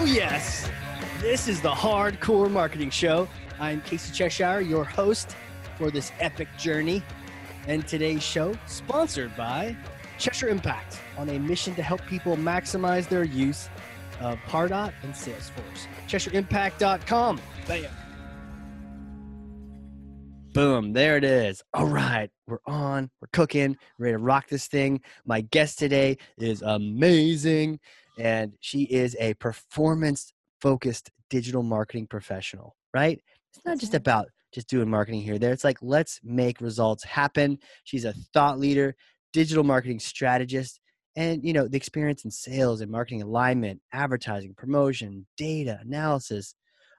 [0.00, 0.66] Oh, yes.
[1.20, 3.28] This is the Hard Corps Marketing Show.
[3.58, 5.36] I'm Casey Cheshire, your host
[5.76, 7.02] for this epic journey.
[7.66, 9.76] And today's show, sponsored by
[10.16, 13.68] Cheshire Impact, on a mission to help people maximize their use
[14.20, 15.86] of Pardot and Salesforce.
[16.08, 17.38] CheshireImpact.com.
[17.68, 17.90] Bam.
[20.54, 21.62] Boom, there it is.
[21.74, 25.02] All right, we're on, we're cooking, ready to rock this thing.
[25.26, 27.78] My guest today is amazing,
[28.18, 33.20] and she is a performance focused digital marketing professional, right?
[33.54, 35.52] It's not just about just doing marketing here there.
[35.52, 37.58] It's like let's make results happen.
[37.84, 38.96] She's a thought leader,
[39.32, 40.80] digital marketing strategist,
[41.16, 46.54] and you know, the experience in sales and marketing alignment, advertising, promotion, data analysis,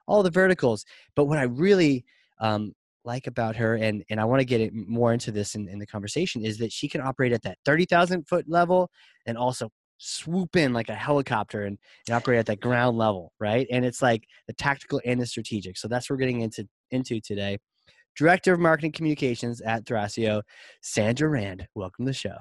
[0.06, 0.84] all the verticals.
[1.14, 2.04] But what I really
[2.40, 2.72] um,
[3.04, 5.78] like about her, and and I want to get it more into this in, in
[5.78, 8.90] the conversation, is that she can operate at that thirty thousand foot level,
[9.26, 9.70] and also
[10.02, 13.66] swoop in like a helicopter and, and operate at that ground level, right?
[13.70, 15.78] And it's like the tactical and the strategic.
[15.78, 17.58] So that's what we're getting into into today.
[18.16, 20.42] Director of Marketing Communications at Thrasio,
[20.82, 21.66] Sandra Rand.
[21.74, 22.36] Welcome to the show.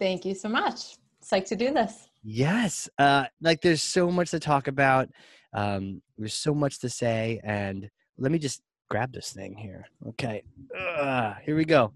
[0.00, 0.96] Thank you so much.
[1.22, 2.08] Psyched to do this.
[2.24, 2.88] Yes.
[2.98, 5.08] Uh, like there's so much to talk about.
[5.52, 7.40] Um, there's so much to say.
[7.44, 7.88] And
[8.18, 9.86] let me just grab this thing here.
[10.08, 10.42] Okay.
[10.76, 11.92] Uh, here we go.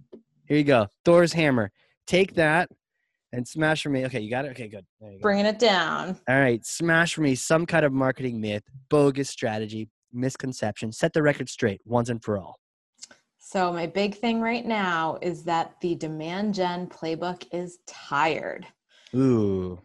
[0.47, 0.87] Here you go.
[1.05, 1.73] Thor's hammer.
[2.07, 2.69] Take that
[3.37, 4.07] and smash for me.
[4.07, 4.51] Okay, you got it?
[4.53, 4.87] Okay, good.
[5.21, 6.19] Bringing it down.
[6.29, 6.65] All right.
[6.65, 10.91] Smash for me some kind of marketing myth, bogus strategy, misconception.
[10.91, 12.59] Set the record straight once and for all.
[13.39, 18.67] So, my big thing right now is that the demand gen playbook is tired.
[19.15, 19.81] Ooh.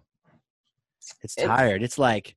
[1.22, 1.84] It's tired.
[1.84, 2.36] It's, it's like,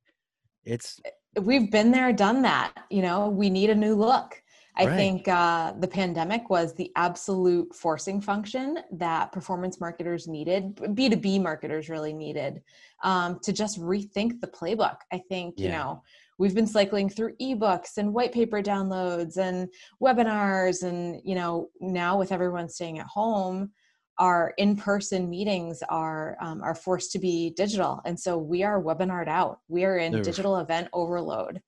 [0.65, 1.01] it's.
[1.41, 2.73] We've been there, done that.
[2.91, 4.43] You know, we need a new look.
[4.77, 4.97] I right.
[4.97, 11.89] think uh, the pandemic was the absolute forcing function that performance marketers needed, B2B marketers
[11.89, 12.61] really needed
[13.05, 14.97] um, to just rethink the playbook.
[15.13, 15.67] I think, yeah.
[15.67, 16.03] you know,
[16.39, 19.69] we've been cycling through ebooks and white paper downloads and
[20.03, 20.83] webinars.
[20.83, 23.71] And, you know, now with everyone staying at home,
[24.19, 29.27] our in-person meetings are um, are forced to be digital and so we are webinared
[29.27, 31.61] out we are in digital event overload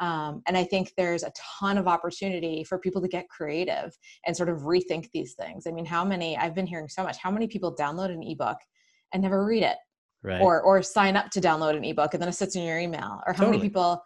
[0.00, 4.36] um, and I think there's a ton of opportunity for people to get creative and
[4.36, 5.66] sort of rethink these things.
[5.66, 8.58] I mean, how many, I've been hearing so much, how many people download an ebook
[9.12, 9.76] and never read it?
[10.22, 10.40] Right.
[10.40, 13.20] Or, or sign up to download an ebook and then it sits in your email.
[13.26, 13.58] Or how totally.
[13.58, 14.02] many people,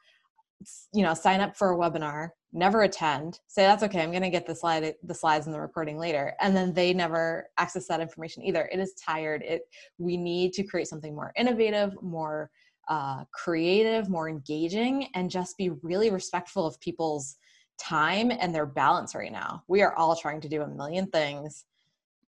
[0.94, 4.30] you know, sign up for a webinar, never attend, say that's okay, I'm going to
[4.30, 8.00] get the slide, the slides and the recording later, and then they never access that
[8.00, 8.68] information either.
[8.72, 9.42] It is tired.
[9.42, 9.62] It
[9.98, 12.50] we need to create something more innovative, more
[12.88, 17.36] uh, creative, more engaging, and just be really respectful of people's
[17.78, 19.62] time and their balance right now.
[19.68, 21.64] We are all trying to do a million things.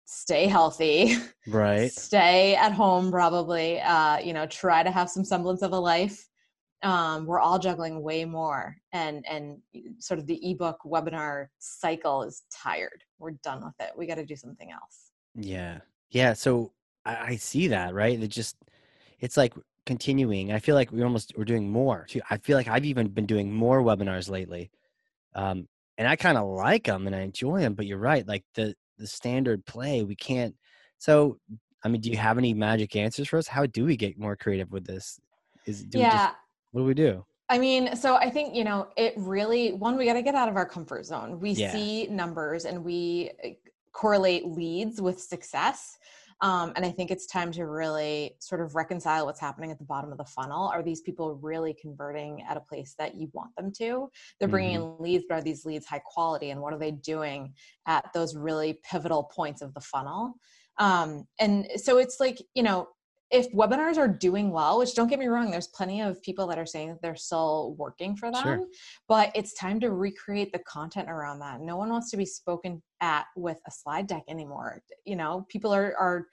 [0.05, 1.17] Stay healthy,
[1.47, 1.91] right?
[1.91, 3.81] Stay at home, probably.
[3.81, 6.29] Uh, you know, try to have some semblance of a life.
[6.83, 9.59] Um, we're all juggling way more, and and
[9.99, 13.03] sort of the ebook webinar cycle is tired.
[13.19, 13.93] We're done with it.
[13.97, 15.13] We got to do something else.
[15.35, 15.79] Yeah,
[16.11, 16.35] yeah.
[16.35, 16.73] So
[17.05, 18.21] I, I see that, right?
[18.21, 18.57] It just,
[19.21, 19.55] it's like
[19.87, 20.53] continuing.
[20.53, 22.07] I feel like we almost we're doing more.
[22.09, 22.21] Too.
[22.31, 24.71] I feel like I've even been doing more webinars lately,
[25.35, 25.69] um,
[25.99, 27.75] and I kind of like them and I enjoy them.
[27.75, 30.55] But you're right, like the the standard play, we can't.
[30.99, 31.39] So,
[31.83, 33.47] I mean, do you have any magic answers for us?
[33.47, 35.19] How do we get more creative with this?
[35.67, 36.11] Is yeah.
[36.11, 36.35] Just,
[36.73, 37.25] what do we do?
[37.51, 40.49] I mean, so I think, you know, it really, one, we got to get out
[40.49, 41.39] of our comfort zone.
[41.41, 41.73] We yeah.
[41.73, 43.53] see numbers and we eh,
[43.93, 45.99] correlate leads with success.
[46.45, 49.85] Um, and I think it's time to really sort of reconcile what's happening at the
[49.87, 50.69] bottom of the funnel.
[50.69, 54.11] Are these people really converting at a place that you want them to?
[54.39, 54.97] They're bringing mm-hmm.
[54.97, 56.51] in leads, but are these leads high quality?
[56.51, 57.55] And what are they doing
[57.87, 60.35] at those really pivotal points of the funnel?
[60.77, 62.89] Um, and so it's like, you know,
[63.35, 66.57] if webinars are doing well, which don't get me wrong, there's plenty of people that
[66.57, 68.67] are saying that they're still working for them, sure.
[69.09, 71.61] but it's time to recreate the content around that.
[71.61, 74.81] No one wants to be spoken at with a slide deck anymore.
[75.05, 76.29] You know, people are are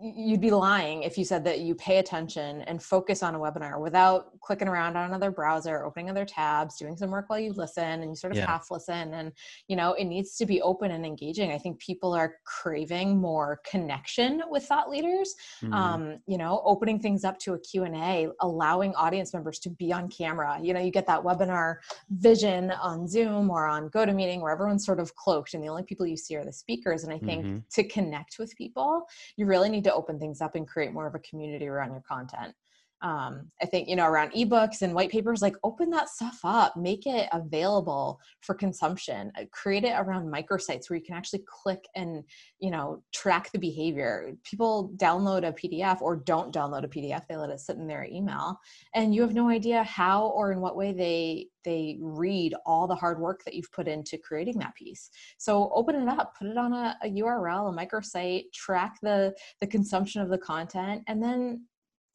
[0.00, 3.80] you'd be lying if you said that you pay attention and focus on a webinar
[3.80, 7.82] without clicking around on another browser opening other tabs doing some work while you listen
[7.84, 8.46] and you sort of yeah.
[8.46, 9.32] half listen and
[9.66, 13.60] you know it needs to be open and engaging i think people are craving more
[13.68, 15.72] connection with thought leaders mm-hmm.
[15.74, 20.08] um, you know opening things up to a q&a allowing audience members to be on
[20.08, 21.76] camera you know you get that webinar
[22.10, 26.06] vision on zoom or on gotomeeting where everyone's sort of cloaked and the only people
[26.06, 27.58] you see are the speakers and i think mm-hmm.
[27.72, 29.04] to connect with people
[29.36, 31.90] you really really need to open things up and create more of a community around
[31.90, 32.54] your content.
[33.04, 36.76] Um, i think you know around ebooks and white papers like open that stuff up
[36.76, 41.84] make it available for consumption uh, create it around microsites where you can actually click
[41.94, 42.24] and
[42.58, 44.32] you know track the behavior.
[44.44, 48.04] People download a pdf or don't download a pdf they let it sit in their
[48.04, 48.58] email
[48.94, 52.94] and you have no idea how or in what way they they read all the
[52.94, 55.10] hard work that you've put into creating that piece.
[55.38, 59.66] So open it up put it on a, a url a microsite track the the
[59.66, 61.64] consumption of the content and then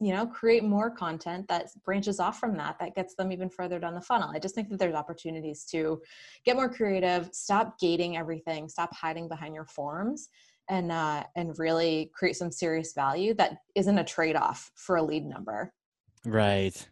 [0.00, 3.78] you know create more content that branches off from that that gets them even further
[3.78, 4.30] down the funnel.
[4.34, 6.00] I just think that there's opportunities to
[6.44, 10.28] get more creative stop gating everything stop hiding behind your forms
[10.68, 15.26] and uh, and really create some serious value that isn't a trade-off for a lead
[15.26, 15.72] number.
[16.24, 16.88] Right.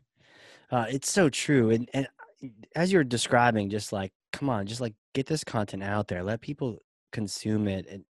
[0.71, 2.09] Uh, it's so true and, and
[2.77, 6.23] as you're describing just like come on just like get this content out there.
[6.23, 6.79] Let people
[7.11, 8.05] consume it and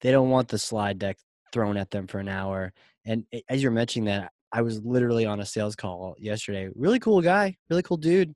[0.00, 1.16] they don't want the slide deck
[1.52, 2.72] thrown at them for an hour.
[3.04, 6.68] And as you're mentioning that I was literally on a sales call yesterday.
[6.76, 8.32] Really cool guy, really cool dude.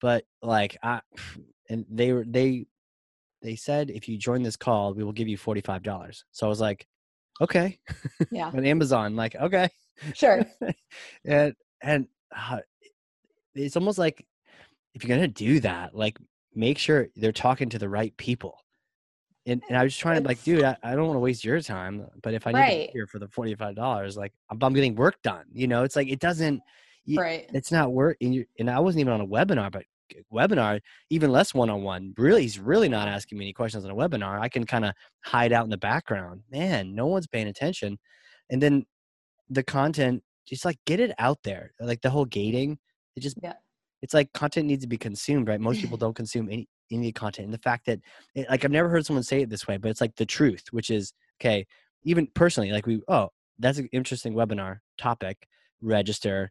[0.00, 1.00] But like I
[1.70, 2.66] and they were they
[3.42, 6.24] they said if you join this call, we will give you forty five dollars.
[6.32, 6.86] So I was like,
[7.40, 7.78] okay.
[8.32, 8.48] Yeah.
[8.48, 9.68] on Amazon, like, okay.
[10.14, 10.44] Sure.
[11.24, 12.58] and and uh,
[13.54, 14.26] it's almost like
[14.94, 16.18] if you're gonna do that, like
[16.54, 18.58] make sure they're talking to the right people
[19.46, 21.60] and, and I was trying to like, dude, I, I don't want to waste your
[21.60, 22.86] time, but if I need right.
[22.86, 25.44] to here for the forty five dollars, like I'm, I'm, getting work done.
[25.52, 26.60] You know, it's like it doesn't.
[27.16, 27.48] right.
[27.52, 28.16] It's not work.
[28.20, 29.84] And, and I wasn't even on a webinar, but
[30.32, 30.80] webinar,
[31.10, 32.14] even less one on one.
[32.16, 34.40] Really, he's really not asking me any questions on a webinar.
[34.40, 34.94] I can kind of
[35.24, 36.42] hide out in the background.
[36.50, 37.98] Man, no one's paying attention.
[38.50, 38.84] And then
[39.48, 41.72] the content, just like get it out there.
[41.80, 42.78] Like the whole gating,
[43.16, 43.54] it just yeah.
[44.02, 45.60] It's like content needs to be consumed, right?
[45.60, 47.46] Most people don't consume any any content.
[47.46, 48.00] And the fact that
[48.34, 50.64] it, like i've never heard someone say it this way but it's like the truth
[50.70, 51.66] which is okay
[52.04, 55.46] even personally like we oh that's an interesting webinar topic
[55.80, 56.50] register.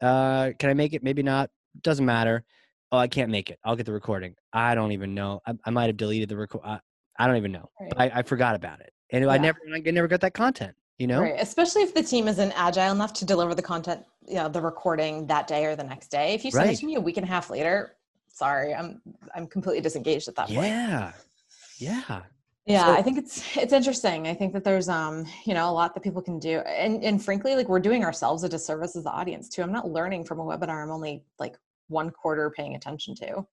[0.00, 1.02] Uh can i make it?
[1.02, 1.50] Maybe not.
[1.82, 2.44] Doesn't matter.
[2.92, 3.58] Oh i can't make it.
[3.64, 4.34] I'll get the recording.
[4.52, 5.40] I don't even know.
[5.46, 6.80] I, I might have deleted the record I,
[7.18, 7.68] I, don't even know.
[7.80, 8.12] Right.
[8.14, 8.92] I, I forgot about it.
[9.10, 9.30] And yeah.
[9.30, 11.20] i never i never got that content you know?
[11.22, 11.36] Right.
[11.38, 15.26] Especially if the team isn't agile enough to deliver the content you know the recording
[15.28, 16.34] that day or the next day.
[16.34, 16.74] If you send right.
[16.74, 17.94] it to me a week and a half later
[18.38, 19.00] sorry i'm
[19.34, 20.66] i'm completely disengaged at that point.
[20.66, 21.12] Yeah.
[21.78, 22.22] Yeah.
[22.66, 24.28] Yeah so, i think it's it's interesting.
[24.32, 25.14] I think that there's um
[25.48, 26.58] you know a lot that people can do.
[26.84, 29.62] And and frankly like we're doing ourselves a disservice as the audience too.
[29.62, 31.56] I'm not learning from a webinar i'm only like
[31.88, 33.46] one quarter paying attention to.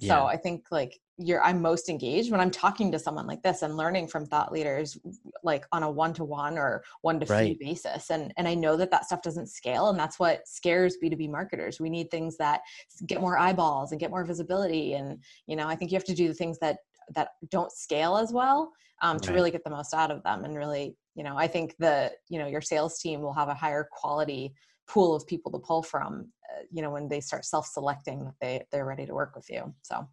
[0.00, 0.08] Yeah.
[0.10, 0.92] so i think like
[1.22, 4.52] you're i'm most engaged when i'm talking to someone like this and learning from thought
[4.52, 4.98] leaders
[5.42, 7.58] like on a one-to-one or one to few right.
[7.58, 8.10] basis.
[8.10, 11.78] And and i know that that stuff doesn't scale and that's what scares b2b marketers.
[11.78, 12.62] We need things that
[13.06, 14.94] get more eyeballs and get more visibility.
[14.94, 16.78] And you know i think you have to do the things that
[17.14, 18.72] that don't scale as well
[19.02, 19.22] um, right.
[19.24, 22.12] to really get the most out of them and really you know i think the
[22.28, 24.54] you know your sales team will have a higher quality
[24.90, 28.62] pool of people to pull from uh, you know when they start self-selecting that they
[28.70, 29.72] they're ready to work with you.
[29.82, 30.06] So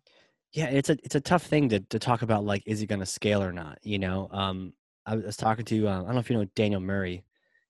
[0.54, 2.46] yeah, it's a it's a tough thing to to talk about.
[2.46, 3.80] Like, is it going to scale or not?
[3.84, 4.74] You know, um,
[5.06, 7.24] I was talking to um, I don't know if you know Daniel Murray.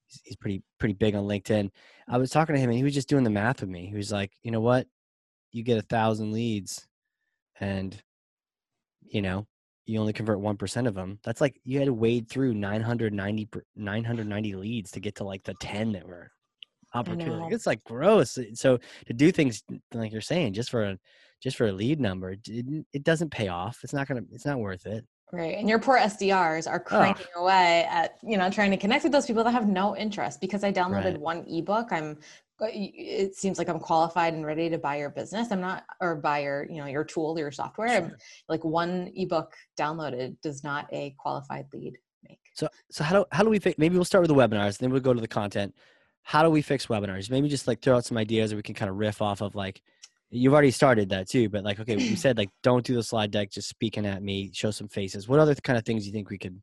[0.08, 1.70] He's, he's pretty pretty big on LinkedIn.
[2.08, 3.88] I was talking to him, and he was just doing the math with me.
[3.88, 4.88] He was like, you know what,
[5.52, 6.88] you get a thousand leads,
[7.60, 8.02] and
[9.02, 9.48] you know
[9.88, 14.56] you only convert 1% of them that's like you had to wade through 990 990
[14.56, 16.30] leads to get to like the 10 that were
[16.94, 19.64] opportunity it's like gross so to do things
[19.94, 20.98] like you're saying just for a
[21.42, 23.80] just for a lead number, it, it doesn't pay off.
[23.84, 24.24] It's not gonna.
[24.32, 25.06] It's not worth it.
[25.32, 25.58] Right.
[25.58, 27.44] And your poor SDRs are cranking oh.
[27.44, 30.64] away at, you know, trying to connect with those people that have no interest because
[30.64, 31.20] I downloaded right.
[31.20, 31.92] one ebook.
[31.92, 32.18] I'm
[32.62, 35.52] uh, it seems like I'm qualified and ready to buy your business.
[35.52, 38.08] I'm not or buy your, you know, your tool your software.
[38.08, 38.18] Sure.
[38.48, 42.40] Like one ebook downloaded does not a qualified lead make.
[42.54, 44.92] So so how do how do we fix maybe we'll start with the webinars, then
[44.92, 45.76] we'll go to the content.
[46.28, 47.30] How do we fix webinars?
[47.30, 49.56] Maybe just like throw out some ideas or we can kind of riff off of
[49.56, 49.82] like
[50.30, 53.32] You've already started that too, but like, okay, we said like, don't do the slide
[53.32, 55.26] deck, just speaking at me, show some faces.
[55.26, 56.62] What other kind of things do you think we could?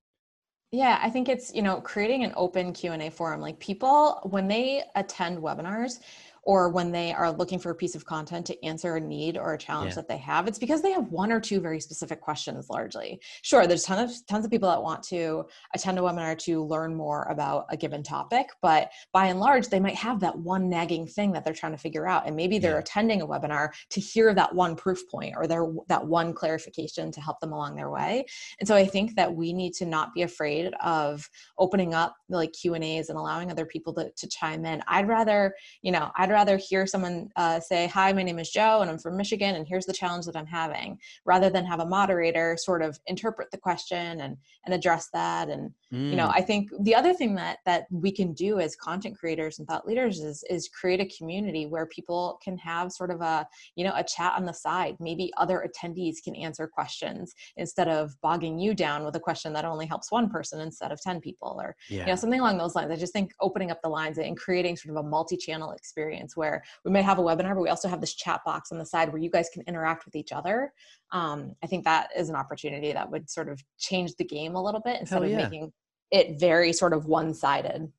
[0.71, 3.41] Yeah, I think it's, you know, creating an open Q&A forum.
[3.41, 6.01] Like people, when they attend webinars,
[6.47, 9.55] or when they are looking for a piece of content to answer a need or
[9.55, 9.95] a challenge yeah.
[9.95, 13.67] that they have it's because they have one or two very specific questions largely sure
[13.67, 17.25] there's tons of tons of people that want to attend a webinar to learn more
[17.25, 21.33] about a given topic but by and large they might have that one nagging thing
[21.33, 22.79] that they're trying to figure out and maybe they're yeah.
[22.79, 27.21] attending a webinar to hear that one proof point or their that one clarification to
[27.21, 28.25] help them along their way
[28.61, 32.53] and so i think that we need to not be afraid of opening up like
[32.53, 36.11] q and a's and allowing other people to, to chime in i'd rather you know
[36.17, 39.55] i'd rather hear someone uh, say, Hi, my name is Joe and I'm from Michigan
[39.55, 43.53] and here's the challenge that I'm having, rather than have a moderator sort of interpret
[43.53, 45.49] the question and, and address that.
[45.49, 46.11] And, mm.
[46.11, 46.33] you know, mm.
[46.35, 49.87] I think the other thing that, that we can do as content creators and thought
[49.87, 53.93] leaders is, is create a community where people can have sort of a, you know,
[53.95, 54.97] a chat on the side.
[54.99, 59.65] Maybe other attendees can answer questions instead of bogging you down with a question that
[59.65, 62.01] only helps one person instead of 10 people or, yeah.
[62.01, 62.91] you know, something along those lines.
[62.91, 66.63] I just think opening up the lines and creating sort of a multi-channel experience where
[66.85, 69.13] we may have a webinar, but we also have this chat box on the side
[69.13, 70.73] where you guys can interact with each other.
[71.13, 74.63] Um, I think that is an opportunity that would sort of change the game a
[74.63, 75.39] little bit instead yeah.
[75.39, 75.73] of making
[76.11, 77.91] it very sort of one-sided.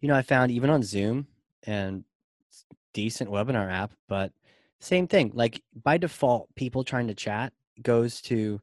[0.00, 1.26] You know, I found even on Zoom
[1.64, 2.04] and
[2.92, 4.32] decent webinar app, but
[4.80, 5.32] same thing.
[5.34, 8.60] Like by default, people trying to chat goes to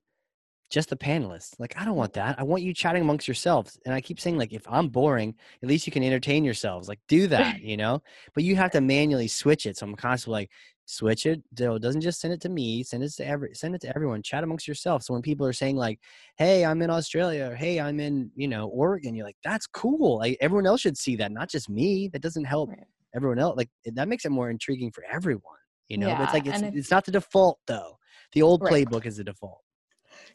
[0.70, 1.54] just the panelists.
[1.60, 2.40] Like, I don't want that.
[2.40, 3.80] I want you chatting amongst yourselves.
[3.86, 6.88] And I keep saying, like, if I'm boring, at least you can entertain yourselves.
[6.88, 8.02] Like, do that, you know?
[8.34, 9.78] But you have to manually switch it.
[9.78, 10.50] So I'm constantly like,
[10.86, 11.42] switch it.
[11.58, 13.96] So it doesn't just send it to me, send it to every send it to
[13.96, 14.22] everyone.
[14.22, 15.04] Chat amongst yourself.
[15.04, 16.00] So when people are saying, like,
[16.38, 20.18] hey, I'm in Australia, or hey, I'm in, you know, Oregon, you're like, that's cool.
[20.20, 22.10] Like everyone else should see that, not just me.
[22.12, 22.70] That doesn't help
[23.16, 23.58] everyone else.
[23.58, 25.42] Like that makes it more intriguing for everyone.
[25.90, 27.98] You know, yeah, but it's like it's, it's, it's not the default though.
[28.34, 28.88] The old right.
[28.88, 29.63] playbook is the default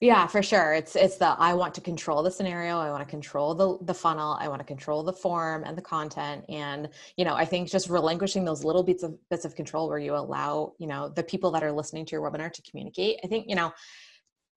[0.00, 0.74] yeah for sure.
[0.74, 2.78] It's it's the i want to control the scenario.
[2.78, 4.36] I want to control the the funnel.
[4.40, 6.44] I want to control the form and the content.
[6.48, 9.98] And you know i think just relinquishing those little bits of bits of control where
[9.98, 13.26] you allow you know the people that are listening to your webinar to communicate i
[13.26, 13.72] think you know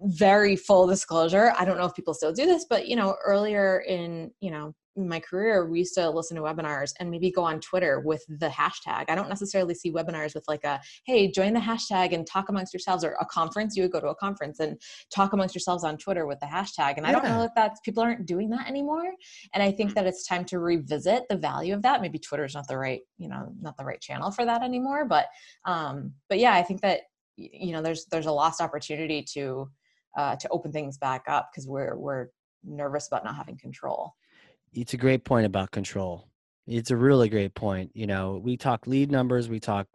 [0.01, 3.79] very full disclosure i don't know if people still do this but you know earlier
[3.87, 7.59] in you know my career, we used to listen to webinars and maybe go on
[7.61, 9.05] Twitter with the hashtag.
[9.07, 12.73] I don't necessarily see webinars with like a, hey, join the hashtag and talk amongst
[12.73, 13.75] yourselves, or a conference.
[13.75, 14.81] You would go to a conference and
[15.13, 16.97] talk amongst yourselves on Twitter with the hashtag.
[16.97, 17.09] And yeah.
[17.09, 19.11] I don't know if that's people aren't doing that anymore.
[19.53, 22.01] And I think that it's time to revisit the value of that.
[22.01, 25.05] Maybe Twitter is not the right, you know, not the right channel for that anymore.
[25.05, 25.27] But
[25.65, 27.01] um, but yeah, I think that
[27.37, 29.69] you know there's there's a lost opportunity to
[30.17, 32.27] uh, to open things back up because we're we're
[32.63, 34.13] nervous about not having control
[34.73, 36.27] it's a great point about control.
[36.67, 37.91] It's a really great point.
[37.93, 39.87] You know, we talk lead numbers, we talk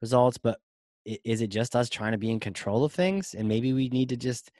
[0.00, 0.58] results, but
[1.04, 3.34] is it just us trying to be in control of things?
[3.34, 4.50] And maybe we need to just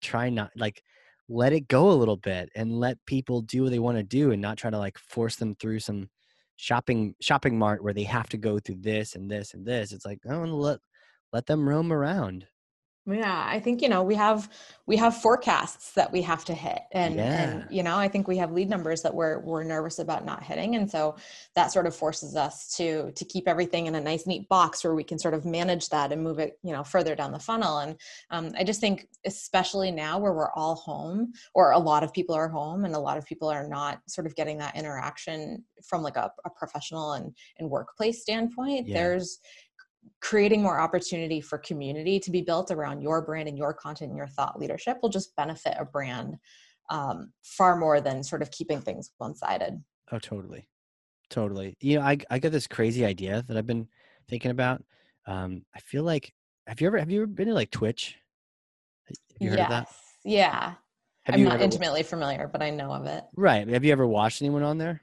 [0.00, 0.82] try not like
[1.28, 4.32] let it go a little bit and let people do what they want to do
[4.32, 6.08] and not try to like force them through some
[6.56, 9.92] shopping shopping mart where they have to go through this and this and this.
[9.92, 10.80] It's like, oh, let
[11.32, 12.46] let them roam around
[13.06, 14.48] yeah i think you know we have
[14.86, 17.42] we have forecasts that we have to hit and yeah.
[17.42, 20.40] and you know i think we have lead numbers that we're we're nervous about not
[20.40, 21.16] hitting and so
[21.56, 24.94] that sort of forces us to to keep everything in a nice neat box where
[24.94, 27.78] we can sort of manage that and move it you know further down the funnel
[27.78, 27.96] and
[28.30, 32.36] um, i just think especially now where we're all home or a lot of people
[32.36, 36.02] are home and a lot of people are not sort of getting that interaction from
[36.02, 38.94] like a, a professional and and workplace standpoint yeah.
[38.94, 39.40] there's
[40.20, 44.16] creating more opportunity for community to be built around your brand and your content and
[44.16, 46.36] your thought leadership will just benefit a brand
[46.90, 49.82] um, far more than sort of keeping things one-sided.
[50.10, 50.68] Oh totally.
[51.30, 51.76] Totally.
[51.80, 53.88] You know i, I got this crazy idea that i've been
[54.28, 54.82] thinking about
[55.26, 56.32] um, i feel like
[56.66, 58.16] have you ever have you ever been to like twitch?
[59.08, 59.66] Have you heard yes.
[59.66, 59.88] of that?
[60.24, 60.74] Yeah.
[61.24, 63.24] Have i'm not ever, intimately familiar but i know of it.
[63.34, 63.66] Right.
[63.68, 65.02] Have you ever watched anyone on there?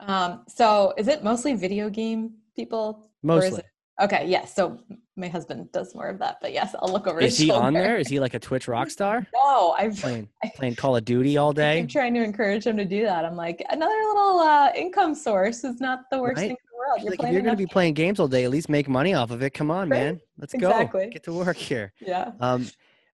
[0.00, 3.62] Um, so is it mostly video game people mostly
[4.00, 4.54] Okay, yes.
[4.54, 4.80] So
[5.16, 7.20] my husband does more of that, but yes, I'll look over.
[7.20, 7.34] His.
[7.34, 7.64] Is he shoulder.
[7.64, 7.96] on there?
[7.96, 9.26] Is he like a Twitch rock star?
[9.34, 11.78] No, I'm playing playing Call of Duty all day.
[11.78, 13.24] I'm trying to encourage him to do that.
[13.24, 16.48] I'm like, another little uh, income source is not the worst right?
[16.48, 17.02] thing in the world.
[17.02, 19.14] You're like, if you're going to be playing games all day, at least make money
[19.14, 19.50] off of it.
[19.50, 20.04] Come on, right?
[20.04, 21.04] man, let's exactly.
[21.04, 21.10] go.
[21.10, 21.92] Get to work here.
[22.00, 22.32] Yeah.
[22.40, 22.66] Um,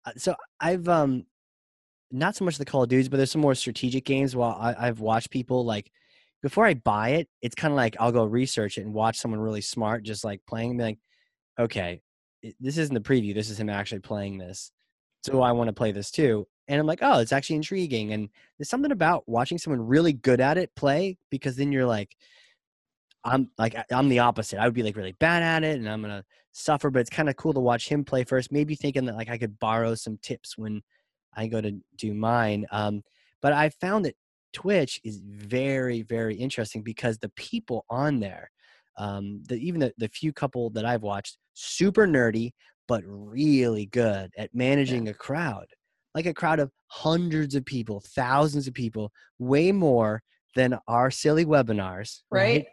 [0.04, 1.24] uh, so I've um,
[2.10, 4.34] not so much the Call of Duties, but there's some more strategic games.
[4.36, 5.90] While I, I've watched people like
[6.44, 9.40] before I buy it, it's kind of like I'll go research it and watch someone
[9.40, 10.98] really smart just like playing and be like,
[11.58, 12.02] okay,
[12.60, 13.34] this isn't the preview.
[13.34, 14.70] This is him actually playing this.
[15.24, 16.46] So I want to play this too.
[16.68, 18.12] And I'm like, oh, it's actually intriguing.
[18.12, 22.14] And there's something about watching someone really good at it play because then you're like,
[23.24, 24.58] I'm like, I'm the opposite.
[24.58, 27.30] I would be like really bad at it and I'm to suffer, but it's kind
[27.30, 28.52] of cool to watch him play first.
[28.52, 30.82] Maybe thinking that like I could borrow some tips when
[31.34, 32.66] I go to do mine.
[32.70, 33.02] Um,
[33.40, 34.14] but I found that
[34.54, 38.50] Twitch is very, very interesting because the people on there,
[38.96, 42.52] um, the, even the, the few couple that I've watched, super nerdy,
[42.88, 45.12] but really good at managing yeah.
[45.12, 45.66] a crowd.
[46.14, 50.22] Like a crowd of hundreds of people, thousands of people, way more
[50.54, 52.20] than our silly webinars.
[52.30, 52.58] Right.
[52.58, 52.66] right?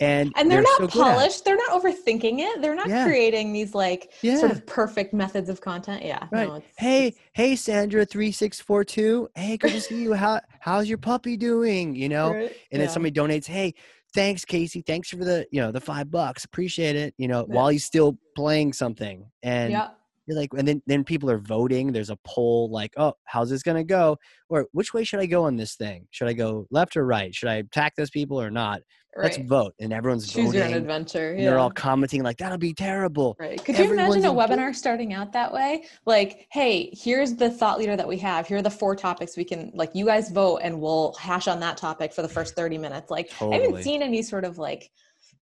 [0.00, 1.44] And, and they're, they're not so polished.
[1.44, 2.60] They're not overthinking it.
[2.60, 3.04] They're not yeah.
[3.04, 4.38] creating these like yeah.
[4.38, 6.04] sort of perfect methods of content.
[6.04, 6.26] Yeah.
[6.32, 6.48] Right.
[6.48, 7.18] No, it's, hey, it's...
[7.34, 9.28] hey, Sandra three six four two.
[9.36, 10.14] Hey, good to see you.
[10.14, 11.94] How how's your puppy doing?
[11.94, 12.32] You know.
[12.32, 12.56] Right.
[12.72, 13.46] And then somebody donates.
[13.46, 13.74] Hey,
[14.14, 17.54] thanks casey thanks for the you know the five bucks appreciate it you know Yeah.
[17.54, 19.88] while he's still playing something and yeah.
[20.26, 23.62] You're like and then then people are voting there's a poll like oh how's this
[23.62, 24.16] going to go
[24.48, 27.34] or which way should i go on this thing should i go left or right
[27.34, 28.80] should i attack those people or not
[29.16, 31.30] let's vote and everyone's Choose your own voting adventure.
[31.32, 31.50] and Yeah.
[31.50, 33.62] they're all commenting like that'll be terrible Right.
[33.62, 35.84] Could you imagine a webinar starting out that way?
[36.06, 38.46] Like, hey, here's the thought leader that we have.
[38.46, 41.60] Here are the four topics we can like you guys vote and we'll hash on
[41.60, 43.10] that topic for the first 30 minutes.
[43.10, 44.90] Like I haven't seen any sort of like,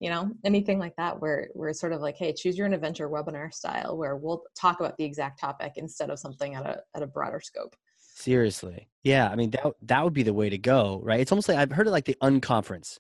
[0.01, 2.73] you know, anything like that where where it's sort of like, hey, choose your own
[2.73, 6.83] adventure webinar style where we'll talk about the exact topic instead of something at a
[6.97, 7.77] at a broader scope.
[8.21, 8.89] Seriously.
[9.03, 9.31] Yeah.
[9.31, 11.21] I mean, that, that would be the way to go, right?
[11.21, 12.99] It's almost like I've heard of like the unconference.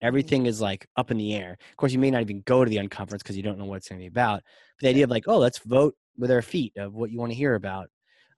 [0.00, 1.58] Everything is like up in the air.
[1.70, 3.76] Of course, you may not even go to the unconference because you don't know what
[3.76, 4.42] it's going to be about.
[4.78, 7.32] But the idea of like, oh, let's vote with our feet of what you want
[7.32, 7.88] to hear about.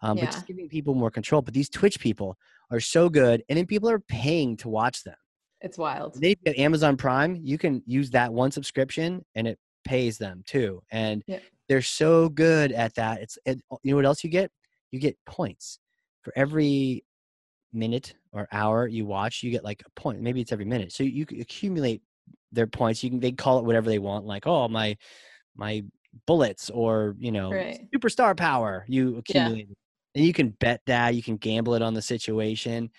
[0.02, 1.42] Um, But just giving people more control.
[1.42, 2.36] But these Twitch people
[2.70, 3.44] are so good.
[3.48, 5.16] And then people are paying to watch them.
[5.60, 6.20] It's wild.
[6.20, 7.36] They get Amazon Prime.
[7.42, 10.82] You can use that one subscription and it pays them too.
[10.90, 11.40] And Yeah.
[11.68, 13.20] they're so good at that.
[13.22, 14.50] It's it, uh, you know what else you get?
[14.90, 15.78] You get points
[16.22, 17.04] for every
[17.72, 19.42] minute or hour you watch.
[19.42, 20.20] You get like a point.
[20.20, 20.92] Maybe it's every minute.
[20.92, 22.02] So you accumulate
[22.52, 23.02] their points.
[23.02, 24.24] You can they call it whatever they want.
[24.24, 24.96] Like oh my
[25.56, 25.82] my
[26.26, 27.88] bullets or you know Right.
[27.94, 28.84] superstar power.
[28.88, 29.18] You Yeah.
[29.18, 29.68] accumulate.
[30.14, 31.14] And you can bet that.
[31.14, 32.90] You can gamble it on the situation.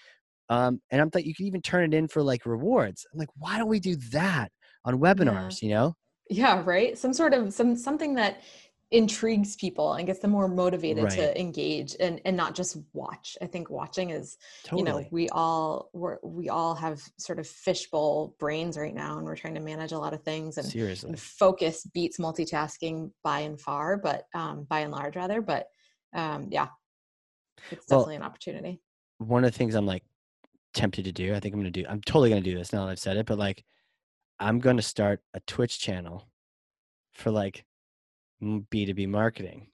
[0.49, 3.05] Um, and I'm like, you can even turn it in for like rewards.
[3.13, 4.51] I'm like, why don't we do that
[4.85, 5.61] on webinars?
[5.61, 5.95] You know,
[6.29, 6.97] Yeah, right.
[6.97, 8.41] Some sort of some something that
[8.91, 11.11] intrigues people and gets them more motivated Right.
[11.11, 13.37] to engage and and not just watch.
[13.41, 14.79] I think watching is totally.
[14.79, 19.25] you know we all we're, we all have sort of fishbowl brains right now and
[19.25, 23.41] we're trying to manage a lot of things and, Seriously, and focus beats multitasking by
[23.41, 25.67] and far but um by and large rather but
[26.15, 26.69] um yeah
[27.71, 28.81] it's Well, definitely an opportunity
[29.17, 30.03] one of the things I'm like
[30.79, 31.35] tempted to do.
[31.35, 31.85] I think I'm gonna do.
[31.89, 33.25] I'm totally gonna do this now that I've said it.
[33.25, 33.63] But like,
[34.39, 36.27] I'm gonna start a Twitch channel
[37.11, 37.65] for like
[38.41, 39.67] B two B marketing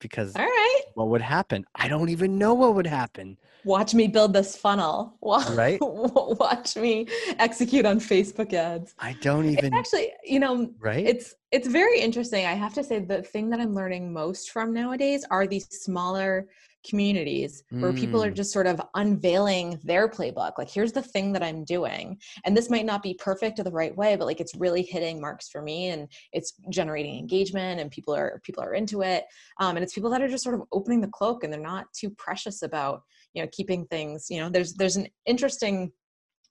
[0.00, 1.64] because all right what would happen?
[1.74, 3.38] I don't even know what would happen.
[3.64, 5.78] watch me build this funnel Right.
[5.80, 7.06] watch me
[7.38, 9.72] execute on facebook ads I don't it's even.
[9.72, 11.06] actually you know right?
[11.06, 14.74] it's it's very interesting i have to say the thing that i'm learning most from
[14.74, 16.46] nowadays are these smaller
[16.88, 18.36] communities where people are Mm.
[18.36, 22.18] just sort of unveiling their playbook like here's the thing that i'm doing.
[22.44, 25.20] And this might not be perfect or the right way but like it's really hitting
[25.20, 29.24] marks for me and it's generating engagement and people are people are into it.
[29.60, 31.86] Um, and it's people that are just sort of opening the cloak and they're not
[31.92, 33.02] too precious about
[33.34, 35.90] you know keeping things you know there's there's an interesting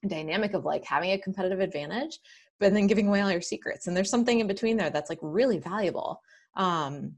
[0.08, 2.18] dynamic of like having a competitive advantage
[2.58, 5.18] but then giving away all your secrets and there's something in between there that's like
[5.22, 6.20] really valuable.
[6.56, 7.14] Um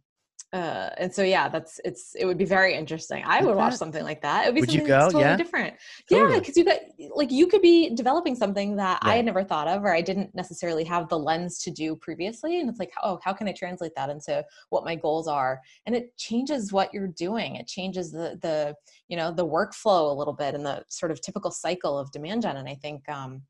[0.54, 3.22] uh and so yeah that's it's it would be very interesting.
[3.26, 4.46] I Would watch something like that.
[4.46, 5.36] It would be Would something totally Yeah?
[5.36, 5.74] different.
[6.08, 6.78] Yeah because you got
[7.14, 10.32] like you could be developing something that i had never thought of or i didn't
[10.34, 13.92] necessarily have the lens to do previously and it's like oh how can i translate
[13.96, 15.60] that into what my goals are?
[15.86, 17.56] And it changes what you're doing.
[17.56, 18.74] It changes the the
[19.08, 22.42] you know the workflow a little bit and the sort of typical cycle of demand
[22.42, 23.42] gen and i think um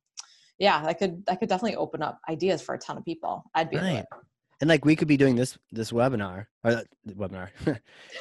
[0.58, 3.44] yeah that could that could definitely open up ideas for a ton of people.
[3.54, 4.04] I'd be Right.
[4.64, 7.50] And like we could be doing this this webinar or webinar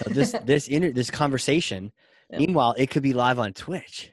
[0.07, 1.89] this this inter this conversation.
[2.29, 2.39] Yeah.
[2.39, 4.11] meanwhile it could be live on twitch.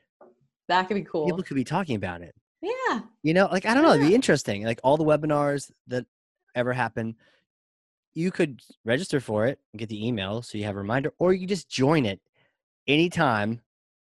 [0.68, 1.26] That could be cool.
[1.26, 2.36] People could be talking about it.
[2.62, 3.00] Yeah.
[3.24, 6.06] You know like i don't know it'd be interesting like all the webinars that
[6.54, 7.16] ever happen
[8.14, 11.32] you could register for it and get the email so you have a reminder or
[11.32, 12.20] you just join it
[12.86, 13.60] anytime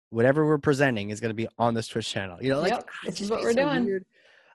[0.10, 2.38] whatever we're presenting is going to be on this twitch channel.
[2.42, 3.86] You know like Yep, this is what we're so doing.
[3.86, 4.06] weird.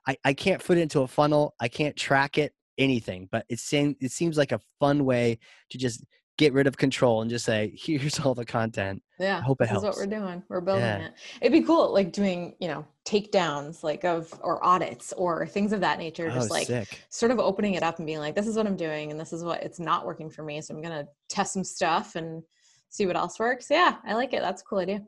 [0.05, 1.53] I, I can't put it into a funnel.
[1.59, 5.37] I can't track it anything but it seems it seems like a fun way
[5.69, 6.03] to just
[6.37, 9.03] get rid of control and just say here's all the content.
[9.19, 9.83] Yeah I hope it helps.
[9.83, 10.41] what we're doing.
[10.49, 11.05] We're building Yeah.
[11.07, 11.13] it.
[11.41, 15.81] It'd be cool like doing you know takedowns like of or audits or things of
[15.81, 17.03] that nature oh just like sick.
[17.09, 19.33] sort of opening it up and being like this is what i'm doing and this
[19.33, 22.41] is what it's not working for me so i'm gonna test some stuff and
[22.89, 23.67] see what else works.
[23.69, 24.41] Yeah i like it.
[24.41, 25.01] That's a cool idea.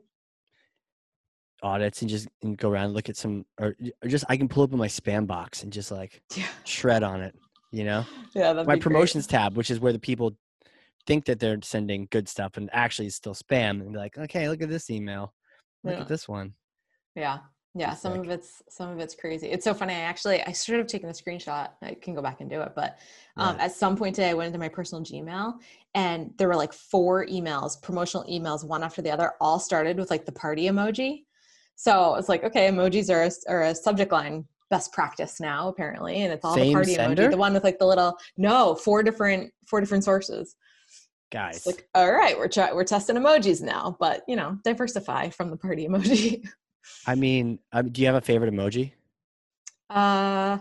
[1.62, 4.48] Audits and just and go around and look at some or, or just i can
[4.48, 6.46] pull up in my spam box and just like yeah.
[6.64, 7.34] shred on it
[7.74, 8.80] you know yeah my be great.
[8.82, 10.36] promotions tab which is where the people
[11.06, 14.48] think that they're sending good stuff and actually it's still spam and be like okay
[14.48, 15.34] look at this email
[15.82, 16.00] look Yeah.
[16.02, 16.54] at this one
[17.14, 17.38] Yeah.
[17.76, 17.94] Yeah.
[17.94, 18.24] Some sick.
[18.24, 19.48] of it's some of it's crazy.
[19.54, 19.94] It's so funny.
[19.94, 21.70] I actually I should have taken a screenshot.
[21.82, 22.72] I can go back and do it.
[22.76, 22.90] But
[23.36, 23.64] um, Yeah.
[23.64, 25.54] at some point today I went into my personal Gmail
[25.94, 30.08] and there were like four emails, promotional emails, one after the other, all started with
[30.10, 31.24] like the party emoji.
[31.74, 36.16] So it's like, okay, emojis are a, are a subject line best practice now, apparently.
[36.22, 37.26] And it's all the party sender?
[37.26, 37.30] emoji.
[37.30, 40.56] The one with like the little no, four different four different sources.
[41.30, 45.30] guys It's like, all right, we're try- we're testing emojis now, but you know, diversify
[45.30, 46.46] from the party emoji.
[47.06, 48.92] i mean um, do you have a favorite emoji
[49.88, 50.58] Uh,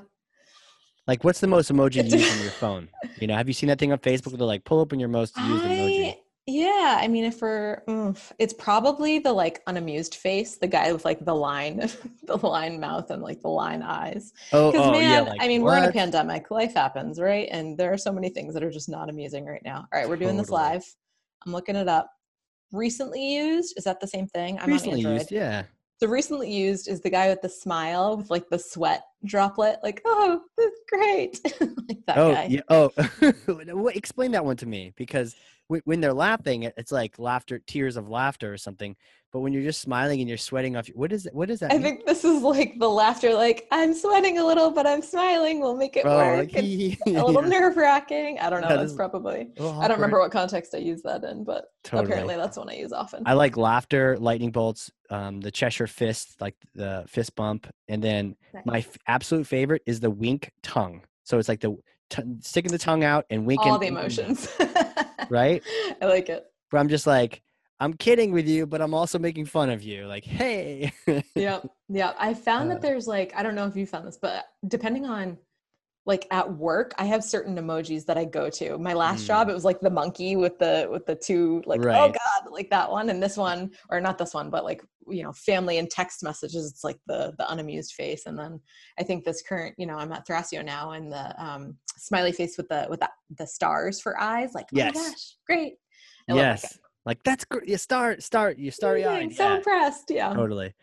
[1.06, 2.88] like, what's the most emoji used on your phone?
[3.20, 4.28] You know, have you seen that thing on Facebook?
[4.28, 6.16] Where they're like, pull open your most used emoji.
[6.46, 11.06] Yeah, I mean, if we're, oof, it's probably the like unamused face, the guy with
[11.06, 11.90] like the line,
[12.24, 14.34] the line mouth and like the line eyes.
[14.52, 15.22] Oh, Because oh man, yeah.
[15.22, 16.52] Like, I mean, we're in a pandemic.
[16.52, 17.48] Life happens, right?
[17.50, 19.88] And there are so many things that are just not amusing right now.
[19.94, 20.84] All right, we're doing this live.
[21.46, 22.10] I'm looking it up.
[22.74, 24.60] Recently used is that the same thing?
[24.60, 25.64] I'm Recently on used, yeah.
[26.02, 30.02] So recently used is the guy with the smile with like the sweat droplet, like
[30.06, 32.48] oh, that's great, like that oh, guy.
[32.50, 32.62] yeah.
[32.70, 32.92] Oh,
[33.90, 35.36] explain that one to me because
[35.68, 38.96] when, when they're laughing, it's like laughter, tears of laughter or something.
[39.32, 41.34] But when you're just smiling and you're sweating off, what is it?
[41.34, 41.72] What is that?
[41.72, 41.84] I mean?
[41.84, 45.60] think this is like the laughter, like I'm sweating a little, but I'm smiling.
[45.60, 46.54] We'll make it Oh, work.
[46.56, 48.38] a little nerve wracking.
[48.38, 48.78] I don't know.
[48.78, 49.50] That's probably.
[49.58, 52.06] Oh, I don't remember what context I use that in, but Totally.
[52.12, 53.24] apparently that's one I use often.
[53.26, 58.36] I like laughter, lightning bolts, um, the Cheshire fist, like the fist bump, and then
[58.66, 58.88] my Nice.
[58.88, 61.04] f- absolute favorite is the wink tongue.
[61.24, 61.78] So it's like the
[62.10, 63.72] t- sticking the tongue out and winking.
[63.72, 64.48] All the emotions.
[65.30, 65.62] right?
[66.02, 66.46] I like it.
[66.72, 67.42] Where I'm just like,
[67.80, 70.08] I'm kidding with you, but I'm also making fun of you.
[70.08, 70.92] Like, hey.
[71.36, 74.18] yeah yeah i found Uh, that there's like i don't know if you found this
[74.18, 75.38] but depending on
[76.06, 79.52] like at work i have certain emojis that i go to my last job Mm.
[79.52, 82.92] it was like the monkey with the with the two like oh god like that
[82.92, 86.22] one and this one or not this one but like you know family and text
[86.24, 88.60] messages it's like the the unamused face and then
[89.00, 92.58] i think this current you know i'm at thrasio now and the um smiley face
[92.58, 94.96] with the with the, the stars for eyes like oh Yes.
[94.96, 95.74] my gosh great
[96.30, 96.80] I yes.
[97.06, 97.68] Like that's great.
[97.68, 99.34] You start, start, you starry eyed.
[99.34, 100.74] so impressed yeah totally.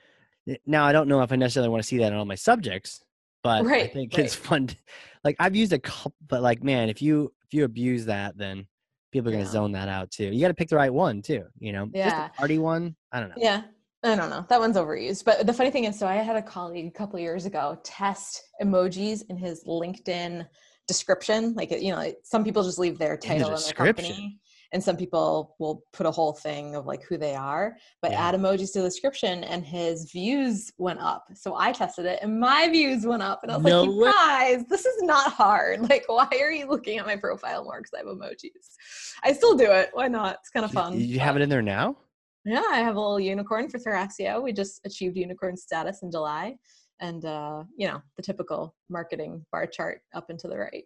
[0.66, 3.02] Now I don't know if I necessarily want to see that in all my subjects,
[3.42, 4.66] but I Right, think it's fun.
[4.66, 4.76] to-
[5.24, 8.66] like I've used a couple, but like man, if you if you abuse that, then
[9.12, 9.50] people are gonna Yeah.
[9.50, 10.26] zone that out too.
[10.26, 11.44] You got to pick the right one too.
[11.58, 12.26] You know, just Yeah.
[12.26, 12.94] a party one.
[13.12, 13.34] I don't know.
[13.38, 13.62] Yeah.
[14.02, 14.46] I don't know.
[14.48, 15.24] That one's overused.
[15.24, 18.42] But the funny thing is, so I had a colleague a couple years ago test
[18.62, 20.46] emojis in his LinkedIn
[20.88, 21.54] description.
[21.54, 24.06] Like, you know, some people just leave their title in their description?
[24.06, 24.38] company,
[24.72, 28.28] and some people will put a whole thing of like who they are, but Yeah.
[28.28, 31.26] add emojis to the description, and his views went up.
[31.34, 33.96] So I tested it, and my views went up, and I was No like, "You
[33.98, 34.10] way.
[34.12, 35.80] guys, this is not hard.
[35.90, 38.76] Like, why are you looking at my profile more because I have emojis?
[39.24, 39.90] I still do it.
[39.92, 40.36] Why not?
[40.40, 41.00] It's kind of fun.
[41.00, 41.96] You have it in there now?
[42.44, 44.42] yeah, I have a little unicorn for Thrasio.
[44.42, 46.56] We just achieved unicorn status in July.
[47.00, 50.84] And uh, you know, the typical marketing bar chart up and to the right.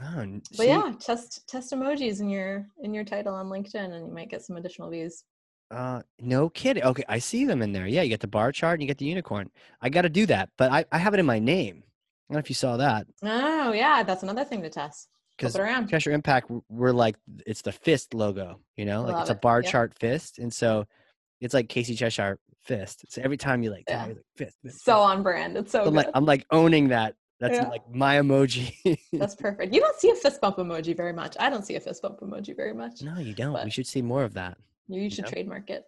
[0.00, 4.06] Oh, n- But yeah, test test emojis in your in your title on LinkedIn and
[4.06, 5.24] you might get some additional views.
[5.70, 6.82] Uh, no kidding.
[6.82, 7.86] Okay, I see them in there.
[7.86, 9.50] Yeah, you get the bar chart and you get the unicorn.
[9.82, 11.82] I got to do that, but I, I have it in my name.
[11.84, 15.08] I don't know if you saw that Oh yeah, that's another thing to test.
[15.36, 15.88] Because it around.
[15.88, 19.62] Cheshire Impact, we're like it's the fist logo, you know, like it's a it, bar
[19.62, 19.70] yep.
[19.70, 20.84] chart fist, and so
[21.40, 23.04] it's like Casey Cheshire fist.
[23.08, 24.06] So every time you like, Yeah.
[24.06, 25.00] like fist, fist, So fist.
[25.00, 25.56] on brand.
[25.56, 25.94] It's so I'm good.
[25.94, 27.14] like I'm like owning that.
[27.40, 27.68] That's Yeah.
[27.68, 28.98] like my emoji.
[29.12, 29.72] that's perfect.
[29.74, 31.36] You don't see a fist bump emoji very much.
[31.38, 33.02] I don't see a fist bump emoji very much.
[33.02, 33.64] no, you don't.
[33.64, 34.58] we should see more of that.
[34.88, 35.30] You, you should know?
[35.30, 35.84] trademark it.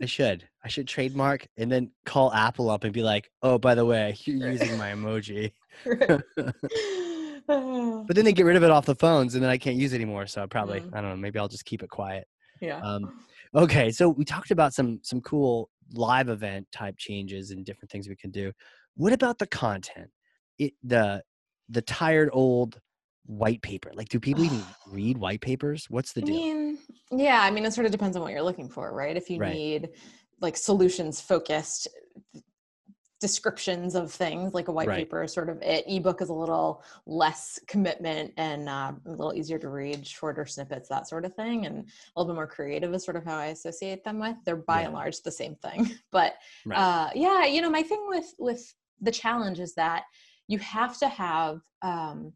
[0.00, 0.48] I should.
[0.64, 4.14] I should trademark and then call Apple up and be like, "Oh, by the way,
[4.24, 4.52] you're Right.
[4.60, 5.52] using my emoji."
[5.84, 6.20] Right.
[7.46, 9.92] But then they get rid of it off the phones, and then I can't use
[9.92, 10.26] it anymore.
[10.26, 10.94] So probably, Mm.
[10.94, 11.16] I don't know.
[11.16, 12.26] Maybe I'll just keep it quiet.
[12.60, 12.80] yeah.
[12.80, 13.22] Um,
[13.54, 18.08] okay, so we talked about some some cool live event type changes and different things
[18.08, 18.52] we can do.
[18.96, 20.08] What about the content?
[20.58, 21.22] It the
[21.68, 22.80] the tired old
[23.26, 23.90] white paper.
[23.94, 25.86] Like, do people even read white papers?
[25.88, 26.36] What's the I deal?
[26.36, 26.78] mean,
[27.10, 29.16] yeah, I mean, it sort of depends on what you're looking for, right?
[29.16, 29.54] If you Right.
[29.54, 29.90] need
[30.40, 31.88] like solutions focused
[33.20, 34.98] descriptions of things, like a white Right.
[34.98, 35.84] paper is sort of it.
[35.88, 40.88] Ebook is a little less commitment and uh, a little easier to read, shorter snippets,
[40.88, 43.46] that sort of thing, and a little bit more creative is sort of how I
[43.46, 44.36] associate them with.
[44.44, 46.34] They're by and large the same thing, but
[46.66, 46.78] Right.
[46.78, 50.04] uh, yeah, you know, my thing with with the challenge is that
[50.48, 52.32] you have to have um,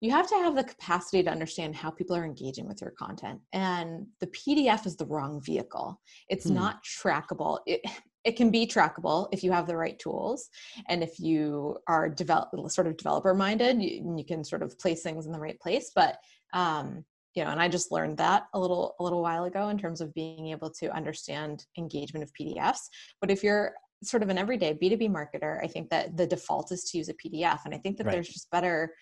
[0.00, 3.40] you have to have the capacity to understand how people are engaging with your content
[3.52, 6.54] and the pdf is the wrong vehicle it's Hmm.
[6.54, 7.80] not trackable it,
[8.24, 10.48] it can be trackable if you have the right tools
[10.88, 15.02] and if you are develop sort of developer minded you, you can sort of place
[15.02, 16.16] things in the right place but
[16.52, 19.78] um you know and i just learned that a little a little while ago in
[19.78, 22.88] terms of being able to understand engagement of pdfs
[23.20, 26.84] but if you're sort of an everyday b2b marketer i think that the default is
[26.84, 28.12] to use a pdf and i think that Right.
[28.12, 28.94] there's just better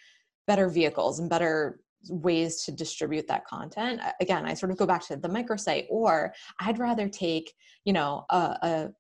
[0.46, 5.06] better vehicles and better ways to distribute that content again i sort of go back
[5.06, 7.52] to the microsite or i'd rather take
[7.84, 8.90] you know a, a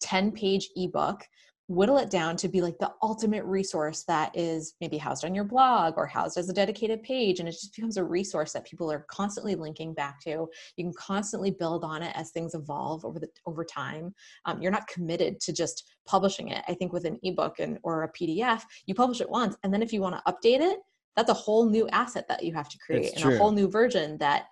[0.00, 1.22] 10 page ebook
[1.68, 5.44] whittle it down to be like the ultimate resource that is maybe housed on your
[5.44, 8.90] blog or housed as a dedicated page and it just becomes a resource that people
[8.90, 10.48] are constantly linking back to.
[10.76, 14.14] You can constantly build on it as things evolve over the over time.
[14.44, 16.62] Um, you're not committed to just publishing it.
[16.68, 19.82] I think with an ebook and or a pdf you publish it once and then
[19.82, 20.78] if you want to update it
[21.16, 24.18] that's a whole new asset that you have to create and a whole new version
[24.18, 24.46] that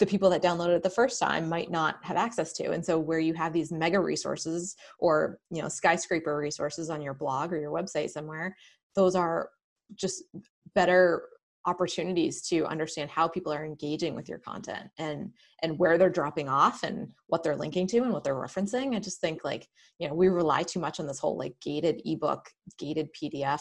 [0.00, 2.72] the people that downloaded it the first time might not have access to.
[2.72, 7.14] And so where you have these mega resources or you know skyscraper resources on your
[7.14, 8.56] blog or your website somewhere
[8.94, 9.50] those are
[9.94, 10.24] just
[10.74, 11.22] better
[11.66, 15.30] opportunities to understand how people are engaging with your content and
[15.62, 18.96] and where they're dropping off and what they're linking to and what they're referencing.
[18.96, 22.00] I just think like you know we rely too much on this whole like gated
[22.06, 23.60] ebook gated pdf